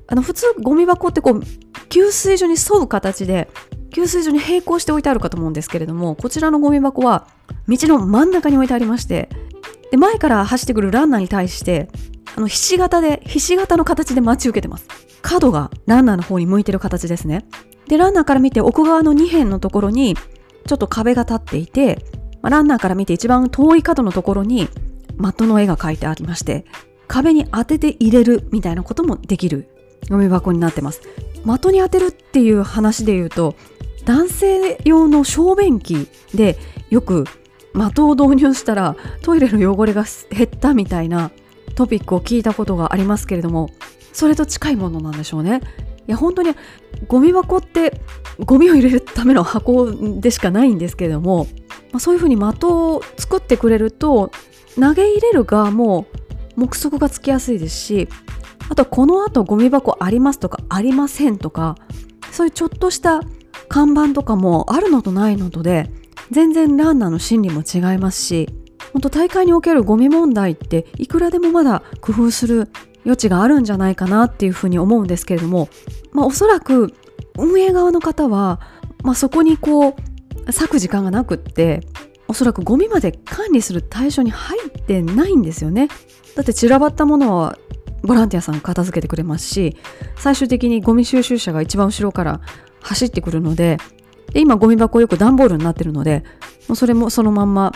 [0.07, 1.41] あの普通ゴミ箱ってこう
[1.89, 3.49] 給水所に沿う形で
[3.91, 7.27] 給水所に並行して置いてあるかと思うんですけれどもこちらのゴミ箱は
[7.67, 9.29] 道の真ん中に置いてありまして
[9.91, 11.89] で前から走ってくるランナーに対して
[12.35, 14.85] あのひし形でひし形の形で待ち受けてます。
[15.21, 17.45] 角がランナーの方に向いてる形ですね。
[17.87, 20.15] でランナーから見て奥側の2辺のところに
[20.65, 22.05] ちょっと壁が立っていて
[22.43, 26.65] ランナーから見て一番遠い角のところに的の絵が描いてありまして
[27.07, 29.69] 壁に当てて入れるみたいなこともできる
[30.09, 31.01] ゴミ箱になってます。
[31.45, 33.55] 的に当てるっていう話で言うと
[34.05, 36.57] 男性用の小便器で
[36.89, 37.25] よく
[37.73, 41.31] 的を導入したらトイレの汚れが減ったみたいな
[41.75, 43.69] トピックを聞いたことがありますけれども
[44.13, 45.61] それと近いものなんでしょうね。
[46.07, 46.55] いや本当に
[47.07, 48.01] ゴミ箱って
[48.39, 49.91] ゴミを入れるための箱
[50.21, 51.47] でしかないんですけれども、
[51.91, 54.31] まあ、そういうふうに的を作ってくれると
[54.79, 56.05] 投げ入れる側も
[56.55, 58.07] 目測がつきやすいですし
[58.69, 61.75] あとこの後ゴミ箱ありますとかありませんとか
[62.31, 63.21] そういうちょっとした
[63.69, 65.89] 看板とかもあるのとないのとで
[66.31, 68.49] 全然ランナーの心理も違いますし
[68.93, 72.69] 本当大会におけるゴミ問題っていくらでもまだ工夫する
[73.05, 75.69] 余地があるんじゃないかなっていうふうに思うんですけれども、
[76.11, 76.93] まあ、おそらく
[77.37, 78.59] 運営側の方は、
[79.03, 79.95] まあ、そこにこう
[80.47, 81.81] 割く時間がなくって
[82.27, 85.87] おそらくゴミまで管理する対象に入ってないんですよね。
[86.35, 87.57] だって散らばったものは
[88.07, 89.75] ボランティアさん片付けてくれますし
[90.15, 92.41] 最終的にゴミ収集車が一番後ろから
[92.81, 93.77] 走ってくるので
[94.33, 96.23] で今ゴミ箱よく段ボールになってるので
[96.67, 97.73] もうそれもそのまんま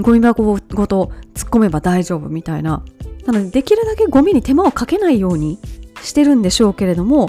[0.00, 2.84] ゴミ箱ごと突っ込めば大丈夫みたいな。
[3.26, 5.58] なのでできるだけゴミに手間をかけないように
[6.02, 7.28] してるんでしょうけれども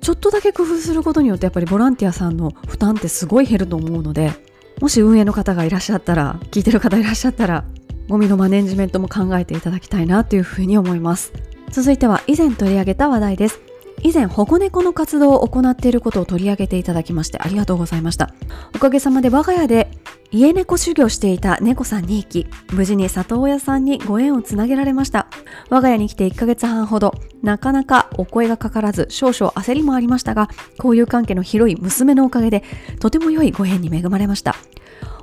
[0.00, 4.32] ちょっとだけ工夫することによってやっぱりボランティアさんの負担ってすごい減ると思うので
[4.80, 7.64] もし運営の方がいらっしゃったら聞いてる方いらっしゃったら
[8.08, 11.32] ゴミのマネジメントも考えていただきたいなというふうに思います。
[11.70, 13.60] 続いては以前取り上げた話題です。
[14.02, 18.32] 以前保護猫の活動を行っていることを取り上げていただきましてありがとうございました。
[18.74, 19.90] おかげさまで我が家で
[20.30, 25.28] 家猫修行していた猫さん2匹無事に里親さんにご縁をつなげられました。
[25.70, 32.62] 我が家に来て1ヶ月半ほどなかなかお声がかからず少々焦りもありましたが交友関係の広い娘のおかげで
[33.00, 34.56] とても良いご縁に恵まれました。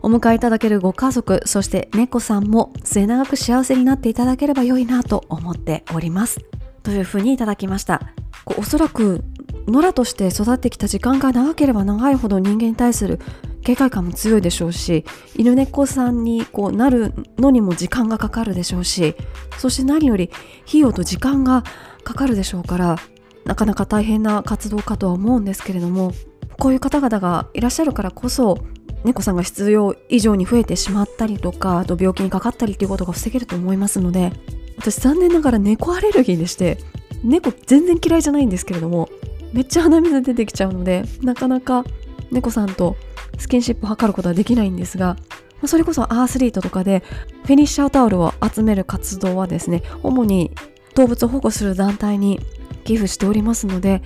[0.01, 6.39] お迎えいただけるご家族そして猫さんも末永く幸せになっていただければ良いなと思っております。
[6.83, 8.01] というふうにいただきました。
[8.45, 9.23] こうおそらく
[9.67, 13.19] 野良として育ってきた時間が長ければ長いほど人間に対する
[13.63, 19.15] 警戒感も強いでしょうし犬猫さんにこうなるのにも時間がかかるでしょうし
[19.57, 20.29] そして何より
[20.67, 21.63] 費用と時間が
[22.03, 22.97] かかるでしょうから
[23.43, 26.11] なかなか大変な活動かとは思うんですけれども
[26.59, 28.59] こういう方々がいらっしゃるからこそ
[29.03, 34.31] 猫さんが必要以上に増えてしまったりとかあと病気にかかったりっていうことが防げると思いますので
[34.77, 36.77] 私残念ながら猫アレルギーでして
[37.23, 39.09] 猫全然嫌いじゃないんですけれども
[39.53, 41.83] めっちゃ鼻水出てきちゃうのでなかなか
[42.31, 42.95] 猫さんと
[43.37, 45.17] スキンシップを図ることはできないんですが
[45.65, 47.03] それこそアースリートとかで
[47.43, 50.51] フェニッシャータオルを集める活動はですね主に
[50.95, 52.39] 動物を保護する団体に
[52.83, 54.01] 寄付しておりますので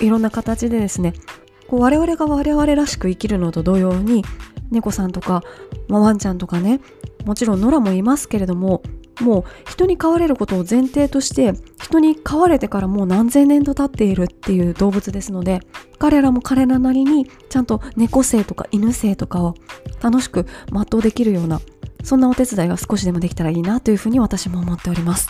[0.00, 1.14] いろんな形でですね
[1.68, 4.24] 我々が我々らしく生きるのと同様に
[4.70, 5.42] 猫さんとか、
[5.88, 6.80] まあ、ワンちゃんとかね
[7.24, 8.82] もちろん野良もいますけれども
[9.20, 11.52] もう人に飼われることを前提として
[11.82, 15.60] 人に飼われてからもう何千年と経っているっていう動物ですので
[15.98, 19.54] 彼らも彼らなりにちゃんと猫性とか犬性とかを
[20.00, 21.60] 楽しく全うできるような
[22.04, 25.28] そんなお手伝いが少しでもできたらいいなというふうに私も思っております。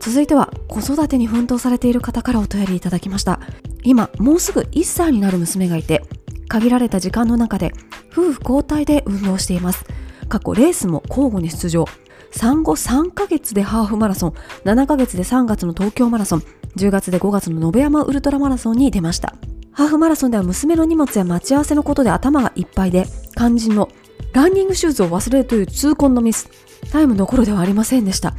[0.00, 3.40] 続いては子育てに奮闘されている方からお便りいただきました。
[3.82, 6.02] 今もうすぐ1歳になる娘がいて
[6.48, 7.72] 限られた時間の中で
[8.12, 9.84] 夫婦交代で運動しています。
[10.28, 11.86] 過去レースも交互に出場。
[12.30, 16.42] 産後3ヶ月でハーフマラソン7ヶ月で3月の東京マラソン
[16.76, 19.34] 10月で5月の延山ウルトラマラソンに出ました。
[19.72, 23.04] ハーフマラソンでは娘の荷物や待ち合わせのことで頭がいっぱいで
[23.36, 23.88] 肝心の
[24.32, 26.48] ランニングシューズを忘れるという痛恨のミス。
[26.90, 28.34] タイムどころではありませんでした。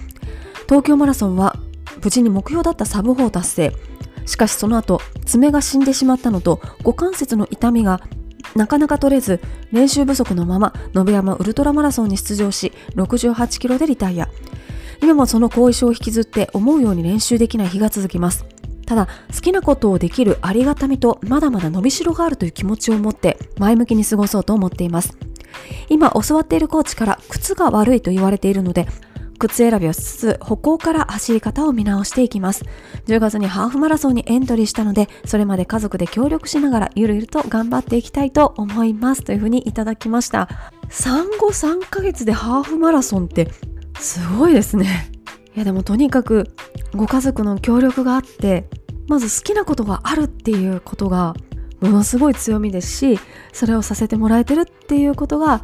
[0.65, 1.55] 東京マラソンは
[2.03, 3.73] 無事に目標だったサブ4達成。
[4.25, 8.01] しかしその後爪が死んでしまったのと股関節の痛みが
[8.57, 9.39] なかなか取れず
[9.71, 14.27] 練習不足のまま延山ウルトラマラソンに出場し68キロでリタイア。
[15.01, 18.45] 今もその後遺症を引きずって思うように練習できない日が続きます。
[18.85, 25.17] ただ好きなことをできるありがたみとまだまだ伸びしろがあるという気持ちを持って前向きに過ごそうと思っています。
[25.89, 28.87] 今教わっているコーチから靴が悪いと言われているので
[29.37, 32.65] 靴選びをしつつ歩行から走り方を見直していきます。
[33.05, 40.49] 10月にハーフマラソンにエントリーしたのでそれまで家族で協力しながらゆるゆると頑張っていきたいと思いますというふうにいただきました。
[40.89, 43.49] 産後3ヶ月でハーフマラソンって
[43.99, 45.11] すごいですね。
[45.55, 46.55] いやでもとにかく
[46.95, 48.67] ご家族の協力があって
[49.07, 51.33] まず好きなことがあるっていうことが
[51.79, 53.19] ものすごい強みですし
[53.53, 55.63] それをさせてもらえてるっていうことが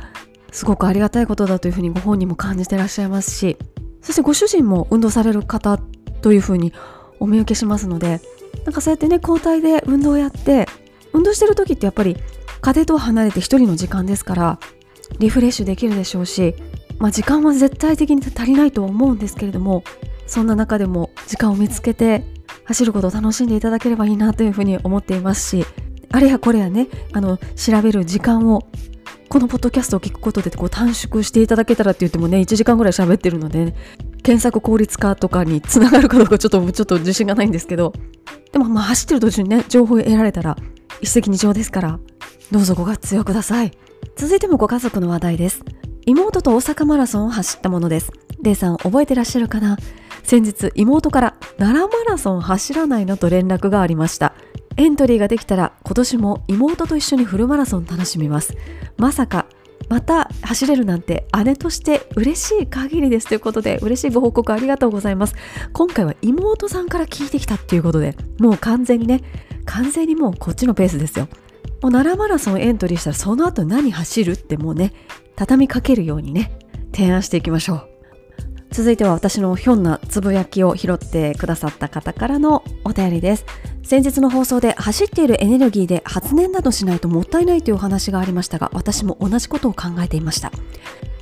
[0.53, 3.57] すごくありがたいことだというふうにご本人も感じてらっしゃいますし
[4.01, 5.79] そしてご主人も運動される方
[6.21, 6.71] というふうに
[7.19, 8.21] お見受けしますので
[8.63, 10.67] なんかそうやってね交代で運動をやって
[11.11, 12.17] 運動してる時ってやっぱり
[12.61, 14.59] 家庭と離れて一人の時間ですから
[15.19, 16.55] リフレッシュできるでしょうし、
[16.99, 19.83] まあ、時間は絶対的に足りないと思うんですけれども
[20.27, 22.23] そんな中でも時間を見つけて
[22.65, 25.65] 走ることを楽しんでいただければいいなというふうに思っていますし
[26.11, 28.67] あれやこれやねあの調べる時間を
[29.29, 33.75] このポッドキャストを聞くことでこう短縮していただけたらって言ってもね1時間ぐらい喋ってるので、ね、
[34.21, 37.93] 検索効率化とかにつながるかどうかちょっとちょっと自信がないんですけど
[38.51, 40.55] でもまあ走ってる途中にね情報を得られたら
[41.01, 41.99] 一石二鳥ですから
[42.51, 43.71] どうぞご活用ください。
[44.15, 45.63] 続いてもご家族の話題です。
[46.05, 48.11] 妹と大阪マラソンを走ったものです。
[48.43, 49.77] レイさん覚えてらっしゃるかな？
[50.23, 54.35] 先日妹から奈良マラソン走らないのと連絡がありました。
[54.77, 58.55] エントリーができたら今年も妹と一緒にフルマラソン楽しみます。
[58.97, 59.45] まさか
[59.89, 65.35] また走れるなんて姉として嬉しい限りですということで嬉しいご報告ありがとうございます。
[65.73, 69.21] 今回は妹さんから聞いてきたっていうことでもう完全にね
[69.65, 71.27] 完全にもうこっちのペースですよ。
[71.81, 74.93] もう奈良マラソンエントリーしたらその後何走るってもうね
[75.35, 76.51] 畳みかけるようにね
[76.93, 77.92] 提案していきましょう。
[78.73, 83.45] 続いては私のひょんなつぶやきを拾ってくださった方からのお便りです。
[83.83, 90.51] 先日の放送で走っているエネルギーで発電などしないともったいないというお話がありましたが私も同じことを考えていました。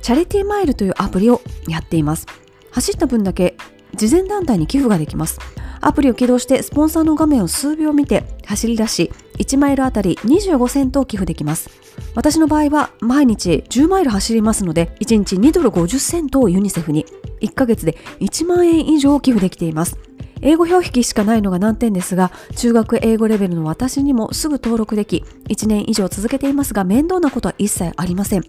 [0.00, 2.26] チャリティーマイルというアプリをやっています。
[2.70, 3.58] 走った分だけ
[3.96, 5.38] 慈善団体に寄付ができます。
[5.82, 11.81] アプリを起動してスポンサーの画面を数秒見て走り出し1マイルあたり25セントを寄付できます。
[12.14, 17.06] 私の場合は毎日10マイル走りますので1日2ドル50セントをユニセフに。
[17.42, 19.98] 1ヶ月で1万円以上寄付できています。
[20.42, 28.42] 英語表記しかないのが難点ですが中学英語レベルの私にもすぐ登録でき1年以上続けていますが面倒なことは一切ありません。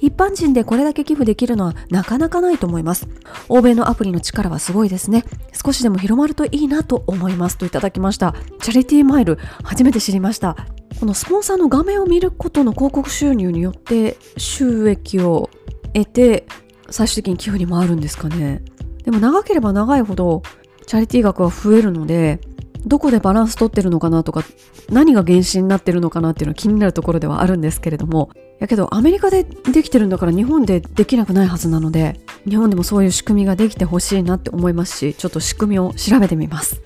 [0.00, 3.08] 一般人でこれだけ寄付できるのはなかなかないと思います。
[3.48, 5.24] 欧米のアプリの力はすごいですね。
[5.64, 8.34] 少しでも広まるといいなと思いますといただきました。
[8.60, 10.56] チャリティーマイル初めて知りました。
[11.00, 15.50] このスポンサーの画面を見ることの広告収入によって収益を
[15.92, 16.46] 得て
[16.90, 18.62] 最終的に寄付に回るんですかね。
[19.04, 20.42] でも長ければ長いほど
[20.86, 22.40] チャリティー額は増えるので
[22.86, 24.44] どこでバランス取ってるのかなとか
[24.90, 36.80] 何が原資になってるのかなっていうのは気になるところではあるんですけれどもやけどアメリカでできてるんだから日本でできなくないはずなので日本でもそういう仕組みができてほしいなって思いますしちょっと仕組みを調べてみます。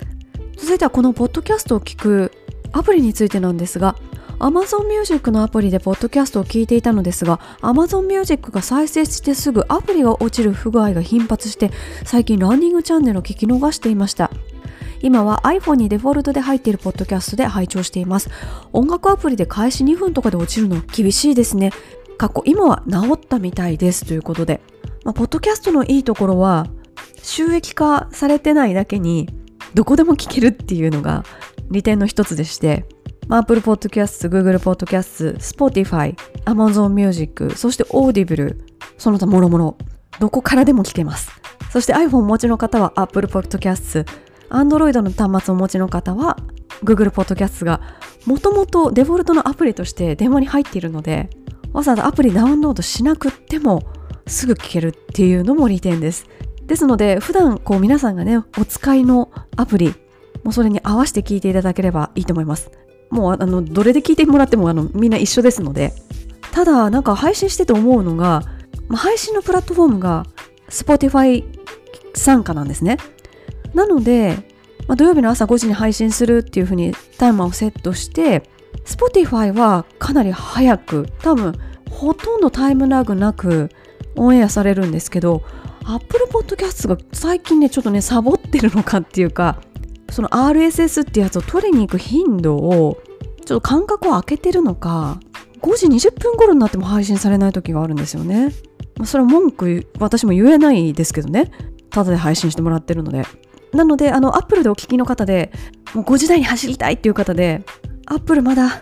[0.57, 2.31] 続いてはこのポッドキャストを聞く
[2.73, 3.95] アプリについてなんですが
[4.39, 11.71] Amazon Music のアプリでポッドキャストを聞いていたのですが Amazon Music が再生してすぐアプリが落ちる不具合が頻発して
[12.05, 14.31] 最近ランニングチャンネルを聞き逃していました。
[15.01, 18.29] 今は iPhone にデフォルトで入っているポッドキャストで拝聴しています。
[18.73, 21.71] 音楽アプリで開始2分とかで落ちるの厳しいですね。
[22.17, 24.05] 過去今は治ったみたいです。
[24.05, 24.61] ということで、
[25.05, 26.67] まあ、ポッドキャストのいいところは
[27.21, 29.29] 収益化されてないだけに
[29.73, 31.23] どこでも聞けるっていうのが
[31.71, 32.85] 利点の一つでして。
[33.29, 36.15] まあ、Apple Podcast、Google Podcast、Spotify、
[36.45, 38.57] Amazon Music、そして Audible、
[38.97, 39.77] その他もろもろ、
[40.19, 41.31] どこからでも聞けます。
[41.71, 44.05] そして iPhone お持ちの方は Apple Podcast、
[44.49, 46.37] Android の端末をお持ちの方は
[46.83, 47.81] Google Podcast が
[48.25, 51.29] もともとデフォルトのアプリとして電話に入っているので、
[51.71, 53.83] わざわざアプリダウンロードしなくっても
[54.25, 56.25] すぐ聞けるっていうのも利点です。
[56.65, 59.93] ですので、普段こう皆さんがね、お使いのアプリ、
[60.43, 62.71] もうそれに合わせて聞いていただければいいと思います。
[63.09, 65.93] もうあのどれで聞いてもらってもあのみんな一緒ですので
[66.51, 68.43] ただなんか配信してて思うのが、
[68.95, 70.25] 配信のプラットフォームが
[70.69, 71.45] Spotify
[72.13, 72.97] 参加なんですね。
[73.73, 74.35] なので、
[74.87, 78.43] まあ、土曜日の朝5時に配信するっていう風にタイマーをセットして
[78.85, 81.53] Spotify はかなり早く多分
[81.91, 83.69] ほとんどタイムラグなく
[84.15, 85.43] オンエアされるんですけど
[85.85, 89.61] Apple Podcast が最近ねちょっとねサボってるのかっていうか
[90.11, 93.01] その RSS ってやつを取りに行く頻度を
[93.45, 95.19] ちょっと間隔を空けてるのか
[95.61, 98.53] 5時20分頃になっても配信されない時があるんですよね。
[98.97, 101.51] まあ、それは文句私も言えないですけどね。
[101.89, 103.23] ただで配信してもらってるので。
[103.73, 105.51] なので、あの、Apple でお聞きの方で、
[105.93, 107.63] もう5時台に走りたいっていう方で、
[108.05, 108.81] Apple まだ、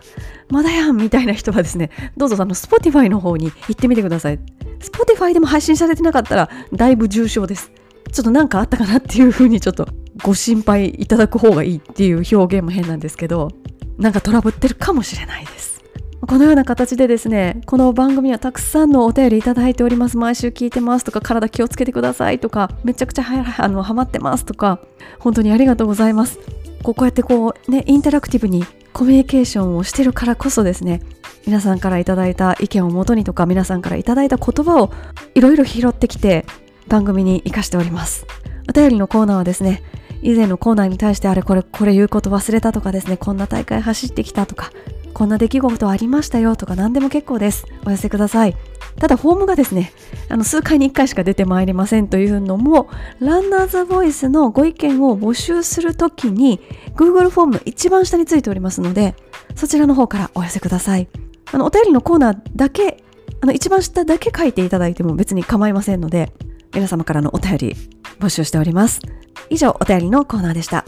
[0.50, 4.40] まだやんみたいな人はですね、どうぞあの、Spotify の方に行ってみてください。
[4.80, 7.72] Spotify でも配信されてなかったら、だいぶ重症です。
[8.12, 9.90] ちょっと何かあったかなっていうふうにちょっと
[10.24, 13.52] ご心配いただく方がいいっていう表現も変なんですけど
[13.98, 15.78] なんかトラブってるかもしれないです。
[16.20, 20.18] このような形でですねこの番組はたくさんのお便りいただいております。
[20.18, 24.80] 毎週聞いてますとか体気をつけてくださいとかめちゃくちゃはあのハマってますとか
[25.20, 26.40] 本当にありがとうございます。
[26.84, 31.02] こうやってこうねインタラクティブにコミュニケーションをしてるからこそですね
[31.46, 34.92] 皆さんからいただいた意見をもとにとか皆さんからいただいた言葉を
[35.36, 36.46] いろいろ拾ってきて
[36.88, 38.26] 番組に活かしております。
[38.70, 39.82] お便りのコーナーはですね
[40.22, 44.72] 以前のコーナーに対してあれこれこれ言うこと忘れたとかですねこんな大会走ってきたとか
[45.14, 47.66] こんな出来事ありましたよとか何でも結構です。
[47.86, 48.56] お寄せください。
[49.00, 49.92] ただフォームがですね
[50.30, 52.88] あの数回に1回しか出てまいりませんというのも
[53.20, 56.60] ランナーズボイスのご意見を募集するときに
[56.96, 59.16] Google フォーム一番下についておりますので
[59.56, 61.08] そちらの方からお寄せください。
[61.52, 63.04] あのお便りのコーナーだけ
[63.42, 66.32] あの一番下だけ書いていただいても別に構いませんので
[66.74, 67.76] 皆様からのお便り
[68.20, 69.02] 募集しております。
[69.50, 70.86] 以上お便りのコーナーでした。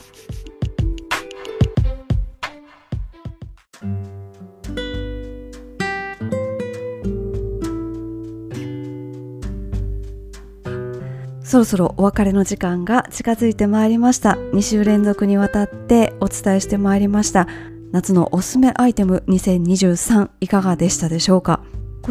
[11.42, 14.34] そろそろお別れの時間が近づいてまいりました。
[14.54, 17.48] 2週連続にわたってお伝えしてまいりました。
[17.92, 21.64] 夏のおすすめアイテム2023いかがでしたでしょうか？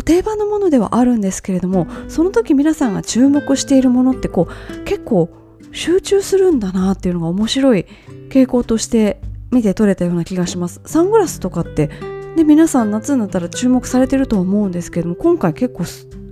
[0.02, 5.30] 定番のものではあるんですけれどもその時皆さんが注目しているものってこう結構
[5.72, 7.86] 集中するんだなっていうのが面白い
[8.30, 9.20] 傾向として
[9.50, 10.80] 見て取れたような気がします。
[10.84, 11.90] サングラスとかって
[12.36, 15.84] で皆さん夏になったら注目されてると思うんですけども今回結構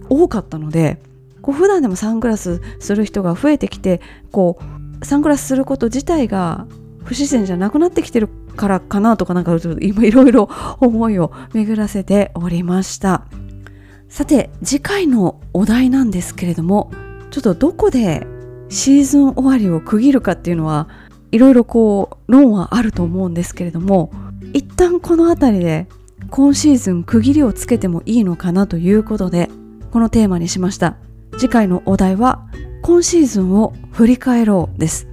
[0.08, 0.98] 多かったので
[1.42, 4.00] こう普段でもサングラスする人が増えてきて
[4.30, 4.58] こ
[5.00, 6.66] うサングラスすること自体が
[7.04, 10.48] 不自然じゃなくなってきてるからかなとかなんか今いろいろ
[10.80, 13.26] 思いを巡らせておりました。
[14.09, 16.90] さて次回のお題なんですけれども
[17.30, 18.26] ちょっとどこで
[18.68, 20.88] シーズン終わりを区切るかっていうのは
[21.32, 24.11] いろいろこう論はあると思うんですけれども
[24.52, 25.86] 一旦この辺りで
[26.30, 29.50] 今シーズン区切りをつけてもいいのかなということで
[29.90, 30.96] このテーマにしました。
[31.38, 32.46] 次回のお題は
[32.82, 35.09] 今シーズンを振り返ろうです。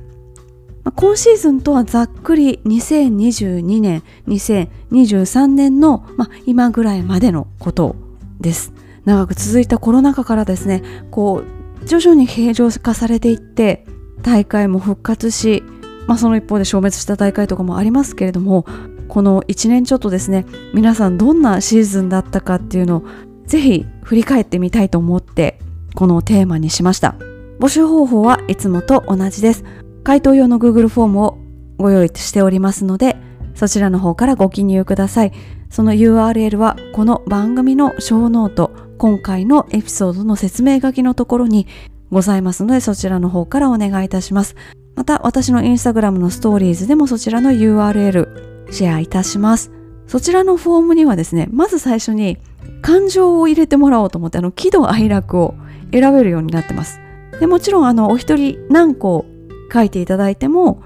[0.95, 7.95] 今シーズンとはざっくり2022年2023年の、まあ、今ぐらいまでのこと
[8.39, 8.73] です。
[9.05, 10.81] 長く続いたコロナ禍からですね
[11.11, 11.43] こ
[11.81, 13.85] う徐々に平常化されていって
[14.21, 15.63] 大会も復活し、
[16.07, 18.65] まあ、その一方で消滅した大会とかもありますけれども
[19.09, 23.03] この1年ちょっとですね皆さんどんなシーズンだったかっていうのを
[23.45, 25.59] ぜひ振り返ってみたいと思って
[25.95, 27.15] このテーマにしました。
[27.59, 29.63] 募集方法はいつもと同じです。
[30.03, 31.37] 回答用の Google フォームを
[31.77, 33.15] ご用意しておりますので
[33.55, 35.31] そちらの方からご記入ください。
[35.69, 41.67] その URL はこの番組のショーノート今回のエピソードの説明書きのところに
[42.11, 44.55] ございますのでそちらの方からお願いいたします。
[44.95, 49.71] また私のインスタグラムのストーリーズでもそちらの URL シェアいたします。
[50.07, 52.37] そちらのフォームにはですねまず最初に
[52.81, 55.55] 感情を入れてもらおうと思ってあの喜怒哀楽を
[55.91, 56.99] 選べるようになってます。
[57.39, 59.25] でもちろんあのお一人何個
[59.71, 60.83] 書いていただいても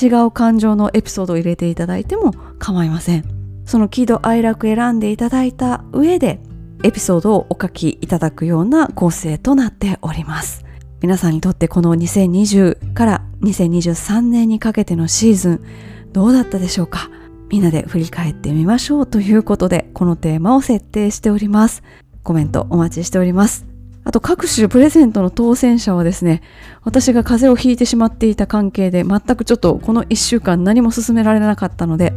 [0.00, 3.24] 違う感情のエピソードを入れていただいても構いません。
[3.64, 6.40] その喜怒哀楽選んでいただいた上で
[6.82, 10.64] エピソードをお書きいただくような構成となっております。
[11.00, 15.64] 皆さんにとってこの2020から2023年にかけてのシーズン
[16.12, 17.10] どうだったでしょうか？
[17.48, 21.82] みんなで振り返ってみましょうということでこのテーマを設定しております。
[22.22, 23.66] コメントお待ちしております。
[24.04, 26.40] あと各種プレゼントの当選者はですね
[26.82, 32.12] 私が風邪をひいてしまっていた関係で全くちょっとこの1週間何も進められなかったので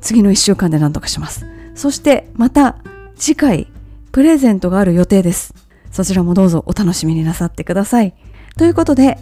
[0.00, 1.46] 次の1週間で何とかします。
[1.74, 2.76] そしてまた
[3.20, 3.68] 次回
[4.12, 5.54] プレゼントがある予定です。
[5.92, 8.14] そちらもどうぞお楽しみになさってください。
[8.56, 9.18] ということで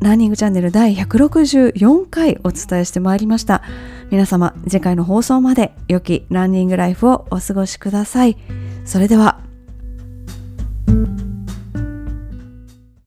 [0.00, 3.62] ランニングチャンネル第164回お伝えしてまいりました。
[4.10, 8.38] 皆様次回の放送まで良きランニングライフをお過ごしください。
[8.86, 9.51] それでは。